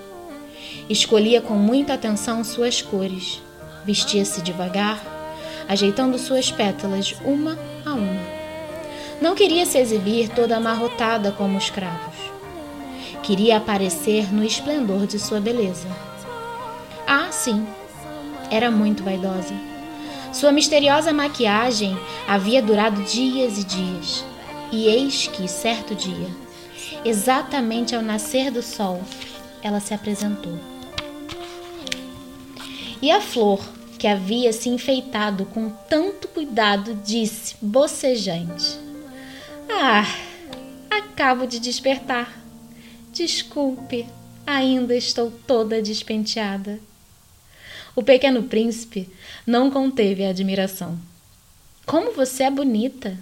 Escolhia 0.88 1.42
com 1.42 1.54
muita 1.54 1.94
atenção 1.94 2.42
suas 2.42 2.80
cores, 2.80 3.42
vestia-se 3.84 4.40
devagar, 4.40 5.02
ajeitando 5.68 6.18
suas 6.18 6.50
pétalas 6.50 7.14
uma 7.24 7.58
a 7.84 7.92
uma. 7.92 8.22
Não 9.20 9.34
queria 9.34 9.66
se 9.66 9.78
exibir 9.78 10.30
toda 10.30 10.56
amarrotada 10.56 11.30
como 11.30 11.58
os 11.58 11.68
cravos. 11.68 12.13
Queria 13.24 13.56
aparecer 13.56 14.30
no 14.32 14.44
esplendor 14.44 15.06
de 15.06 15.18
sua 15.18 15.40
beleza. 15.40 15.88
Ah, 17.06 17.32
sim, 17.32 17.66
era 18.50 18.70
muito 18.70 19.02
vaidosa. 19.02 19.54
Sua 20.30 20.52
misteriosa 20.52 21.10
maquiagem 21.10 21.96
havia 22.28 22.60
durado 22.60 23.02
dias 23.04 23.58
e 23.58 23.64
dias. 23.64 24.24
E 24.70 24.88
eis 24.88 25.26
que, 25.26 25.48
certo 25.48 25.94
dia, 25.94 26.28
exatamente 27.02 27.94
ao 27.94 28.02
nascer 28.02 28.50
do 28.50 28.62
sol, 28.62 29.00
ela 29.62 29.80
se 29.80 29.94
apresentou. 29.94 30.58
E 33.00 33.10
a 33.10 33.20
flor, 33.22 33.60
que 33.98 34.06
havia 34.06 34.52
se 34.52 34.68
enfeitado 34.68 35.46
com 35.46 35.70
tanto 35.88 36.28
cuidado, 36.28 36.94
disse, 37.04 37.54
bocejante: 37.62 38.78
ah, 39.70 40.04
acabo 40.90 41.46
de 41.46 41.58
despertar. 41.58 42.43
Desculpe, 43.14 44.08
ainda 44.44 44.92
estou 44.92 45.30
toda 45.46 45.80
despenteada. 45.80 46.80
O 47.94 48.02
pequeno 48.02 48.42
príncipe 48.42 49.08
não 49.46 49.70
conteve 49.70 50.24
a 50.24 50.30
admiração. 50.30 50.98
Como 51.86 52.10
você 52.10 52.42
é 52.42 52.50
bonita! 52.50 53.16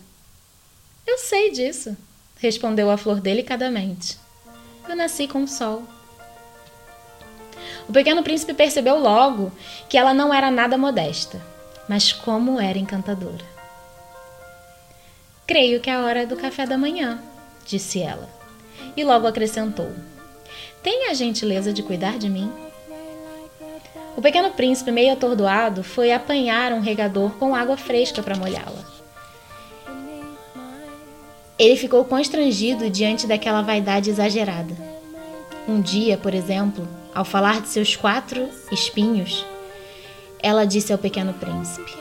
Eu 1.06 1.18
sei 1.18 1.50
disso, 1.50 1.94
respondeu 2.38 2.90
a 2.90 2.96
flor 2.96 3.20
delicadamente. 3.20 4.18
Eu 4.88 4.96
nasci 4.96 5.28
com 5.28 5.42
o 5.42 5.48
sol. 5.48 5.82
O 7.86 7.92
pequeno 7.92 8.22
príncipe 8.22 8.54
percebeu 8.54 8.98
logo 8.98 9.52
que 9.90 9.98
ela 9.98 10.14
não 10.14 10.32
era 10.32 10.50
nada 10.50 10.78
modesta, 10.78 11.38
mas 11.86 12.14
como 12.14 12.58
era 12.58 12.78
encantadora. 12.78 13.44
Creio 15.46 15.82
que 15.82 15.90
é 15.90 15.92
a 15.92 16.00
hora 16.00 16.26
do 16.26 16.34
café 16.34 16.64
da 16.64 16.78
manhã, 16.78 17.22
disse 17.66 18.00
ela. 18.00 18.40
E 18.96 19.04
logo 19.04 19.26
acrescentou: 19.26 19.90
Tenha 20.82 21.10
a 21.10 21.14
gentileza 21.14 21.72
de 21.72 21.82
cuidar 21.82 22.18
de 22.18 22.28
mim. 22.28 22.50
O 24.16 24.20
pequeno 24.20 24.50
príncipe, 24.50 24.90
meio 24.90 25.12
atordoado, 25.12 25.82
foi 25.82 26.12
apanhar 26.12 26.72
um 26.72 26.80
regador 26.80 27.30
com 27.32 27.54
água 27.54 27.76
fresca 27.76 28.22
para 28.22 28.36
molhá-la. 28.36 28.84
Ele 31.58 31.76
ficou 31.76 32.04
constrangido 32.04 32.90
diante 32.90 33.26
daquela 33.26 33.62
vaidade 33.62 34.10
exagerada. 34.10 34.74
Um 35.66 35.80
dia, 35.80 36.18
por 36.18 36.34
exemplo, 36.34 36.86
ao 37.14 37.24
falar 37.24 37.60
de 37.60 37.68
seus 37.68 37.94
quatro 37.94 38.48
espinhos, 38.70 39.46
ela 40.42 40.64
disse 40.64 40.92
ao 40.92 40.98
pequeno 40.98 41.32
príncipe: 41.34 41.94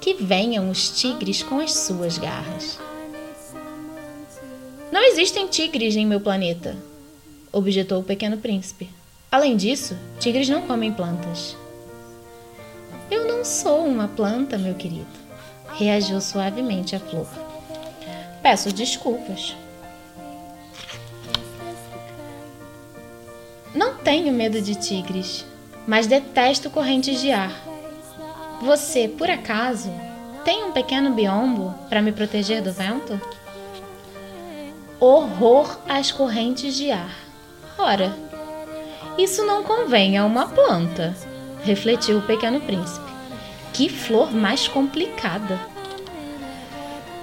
Que 0.00 0.14
venham 0.14 0.68
os 0.68 0.90
tigres 0.90 1.42
com 1.42 1.60
as 1.60 1.72
suas 1.72 2.18
garras. 2.18 2.78
Não 4.92 5.02
existem 5.04 5.46
tigres 5.46 5.96
em 5.96 6.04
meu 6.04 6.20
planeta, 6.20 6.76
objetou 7.50 8.00
o 8.00 8.04
pequeno 8.04 8.36
príncipe. 8.36 8.90
Além 9.30 9.56
disso, 9.56 9.96
tigres 10.20 10.50
não 10.50 10.66
comem 10.66 10.92
plantas. 10.92 11.56
Eu 13.10 13.26
não 13.26 13.42
sou 13.42 13.86
uma 13.86 14.06
planta, 14.06 14.58
meu 14.58 14.74
querido, 14.74 15.06
reagiu 15.78 16.20
suavemente 16.20 16.94
a 16.94 17.00
flor. 17.00 17.26
Peço 18.42 18.70
desculpas. 18.70 19.56
Não 23.74 23.96
tenho 23.96 24.30
medo 24.30 24.60
de 24.60 24.74
tigres, 24.74 25.46
mas 25.86 26.06
detesto 26.06 26.68
correntes 26.68 27.18
de 27.18 27.30
ar. 27.30 27.64
Você, 28.60 29.08
por 29.08 29.30
acaso, 29.30 29.90
tem 30.44 30.64
um 30.64 30.72
pequeno 30.72 31.14
biombo 31.14 31.74
para 31.88 32.02
me 32.02 32.12
proteger 32.12 32.60
do 32.60 32.74
vento? 32.74 33.18
Horror 35.04 35.80
às 35.88 36.12
correntes 36.12 36.76
de 36.76 36.92
ar. 36.92 37.12
Ora, 37.76 38.16
isso 39.18 39.44
não 39.44 39.64
convém 39.64 40.16
a 40.16 40.24
uma 40.24 40.46
planta, 40.46 41.12
refletiu 41.64 42.18
o 42.18 42.22
pequeno 42.22 42.60
príncipe. 42.60 43.10
Que 43.72 43.88
flor 43.88 44.32
mais 44.32 44.68
complicada! 44.68 45.58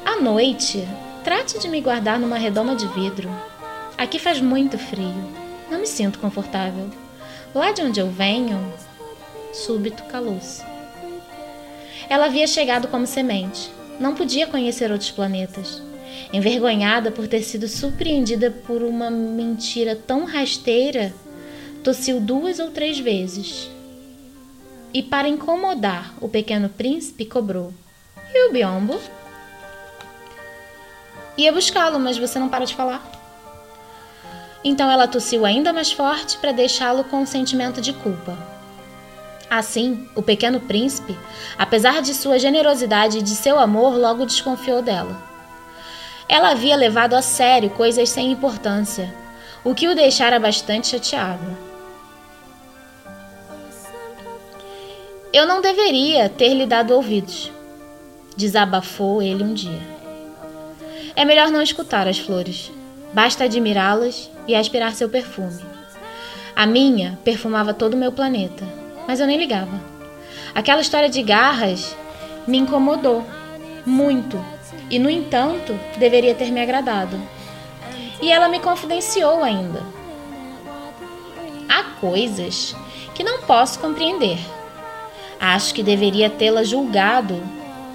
À 0.06 0.20
noite, 0.20 0.86
trate 1.24 1.58
de 1.58 1.70
me 1.70 1.80
guardar 1.80 2.20
numa 2.20 2.38
redoma 2.38 2.76
de 2.76 2.86
vidro. 2.90 3.32
Aqui 3.98 4.20
faz 4.20 4.42
muito 4.42 4.78
frio. 4.78 5.16
Não 5.72 5.80
me 5.80 5.88
sinto 5.88 6.20
confortável. 6.20 6.90
Lá 7.56 7.72
de 7.72 7.82
onde 7.82 8.02
eu 8.02 8.12
venho, 8.12 8.74
súbito 9.54 10.04
calou-se. 10.04 10.62
Ela 12.10 12.26
havia 12.26 12.46
chegado 12.46 12.90
como 12.90 13.08
semente. 13.08 13.72
Não 14.02 14.16
podia 14.16 14.48
conhecer 14.48 14.92
outros 14.92 15.12
planetas. 15.12 15.82
Envergonhada 16.32 17.12
por 17.12 17.28
ter 17.28 17.42
sido 17.42 17.68
surpreendida 17.68 18.52
por 18.52 18.84
uma 18.84 19.10
mentira 19.10 19.96
tão 19.96 20.26
rasteira, 20.26 21.14
tossiu 21.84 22.20
duas 22.20 22.60
ou 22.60 22.72
três 22.72 23.00
vezes. 23.00 23.70
E 24.94 25.04
para 25.04 25.28
incomodar 25.28 26.14
o 26.20 26.28
pequeno 26.28 26.70
príncipe, 26.70 27.26
cobrou: 27.26 27.74
E 28.34 28.48
o 28.48 28.52
biombo? 28.52 29.00
Ia 31.38 31.54
buscá-lo, 31.54 32.00
mas 32.00 32.18
você 32.18 32.38
não 32.38 32.50
para 32.50 32.66
de 32.66 32.76
falar. 32.76 33.10
Então 34.64 34.92
ela 34.92 35.08
tossiu 35.08 35.46
ainda 35.46 35.72
mais 35.72 35.92
forte 35.92 36.38
para 36.38 36.52
deixá-lo 36.52 37.04
com 37.06 37.22
um 37.22 37.26
sentimento 37.26 37.80
de 37.80 37.94
culpa. 37.94 38.38
Assim, 39.50 40.08
o 40.16 40.22
pequeno 40.22 40.60
príncipe, 40.60 41.18
apesar 41.58 42.02
de 42.02 42.14
sua 42.14 42.38
generosidade 42.38 43.18
e 43.18 43.22
de 43.22 43.36
seu 43.36 43.58
amor, 43.58 43.98
logo 43.98 44.26
desconfiou 44.26 44.82
dela. 44.82 45.29
Ela 46.30 46.52
havia 46.52 46.76
levado 46.76 47.16
a 47.16 47.24
sério 47.24 47.72
coisas 47.72 48.08
sem 48.08 48.32
importância, 48.32 49.12
o 49.64 49.74
que 49.74 49.88
o 49.88 49.96
deixara 49.96 50.40
bastante 50.40 50.90
chateado. 50.90 51.58
Eu 55.34 55.48
não 55.48 55.60
deveria 55.60 56.30
ter 56.30 56.54
lhe 56.54 56.68
dado 56.68 56.94
ouvidos, 56.94 57.52
desabafou 58.38 59.24
ele 59.24 59.44
um 59.44 59.56
dia. 59.56 59.82
É 61.16 61.26
melhor 61.26 61.50
não 61.50 61.64
escutar 61.64 62.08
as 62.08 62.20
flores, 62.20 62.72
basta 63.12 63.46
admirá-las 63.46 64.30
e 64.48 64.56
aspirar 64.56 64.94
seu 64.94 65.10
perfume. 65.10 65.66
A 66.56 66.68
minha 66.68 67.18
perfumava 67.24 67.74
todo 67.74 67.96
o 67.96 67.98
meu 67.98 68.12
planeta, 68.12 68.68
mas 69.08 69.20
eu 69.20 69.26
nem 69.26 69.38
ligava. 69.38 69.82
Aquela 70.54 70.82
história 70.82 71.10
de 71.10 71.24
garras 71.24 71.96
me 72.46 72.60
incomodou 72.60 73.26
muito 73.84 74.40
e, 74.90 75.00
no 75.00 75.10
entanto, 75.10 75.80
deveria 75.98 76.36
ter 76.36 76.52
me 76.52 76.62
agradado. 76.62 77.20
E 78.22 78.32
ela 78.32 78.50
me 78.50 78.60
confidenciou 78.60 79.44
ainda. 79.44 79.84
Há 81.68 81.84
coisas 82.00 82.76
que 83.14 83.24
não 83.24 83.42
posso 83.42 83.80
compreender 83.80 84.38
Acho 85.40 85.74
que 85.74 85.82
deveria 85.82 86.30
tê-la 86.30 86.66
julgado 86.66 87.42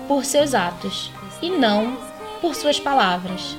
por 0.09 0.25
seus 0.25 0.55
atos 0.55 1.11
e 1.43 1.51
não 1.51 1.99
por 2.41 2.55
suas 2.55 2.81
palavras. 2.81 3.55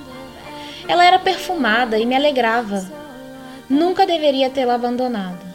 Ela 0.88 1.06
era 1.06 1.20
perfumada 1.20 2.00
e 2.00 2.06
me 2.06 2.16
alegrava. 2.16 2.84
Nunca 3.70 4.08
deveria 4.08 4.50
tê-la 4.50 4.74
abandonado. 4.74 5.46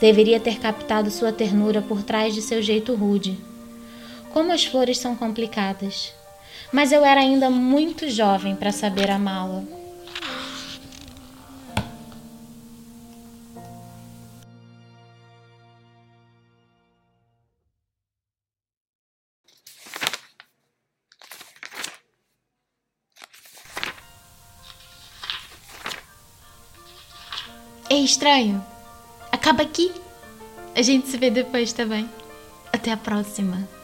Deveria 0.00 0.38
ter 0.38 0.60
captado 0.60 1.10
sua 1.10 1.32
ternura 1.32 1.82
por 1.82 2.04
trás 2.04 2.34
de 2.34 2.40
seu 2.40 2.62
jeito 2.62 2.94
rude. 2.94 3.36
Como 4.32 4.52
as 4.52 4.64
flores 4.64 4.98
são 4.98 5.16
complicadas. 5.16 6.14
Mas 6.72 6.92
eu 6.92 7.04
era 7.04 7.20
ainda 7.20 7.48
muito 7.48 8.08
jovem 8.08 8.54
para 8.54 8.72
saber 8.72 9.10
amá-la. 9.10 9.62
É 27.88 27.94
estranho. 27.94 28.62
Acaba 29.30 29.62
aqui. 29.62 29.92
A 30.74 30.82
gente 30.82 31.08
se 31.08 31.16
vê 31.16 31.30
depois, 31.30 31.72
tá 31.72 31.84
bem? 31.84 32.10
Até 32.72 32.90
a 32.92 32.96
próxima. 32.96 33.75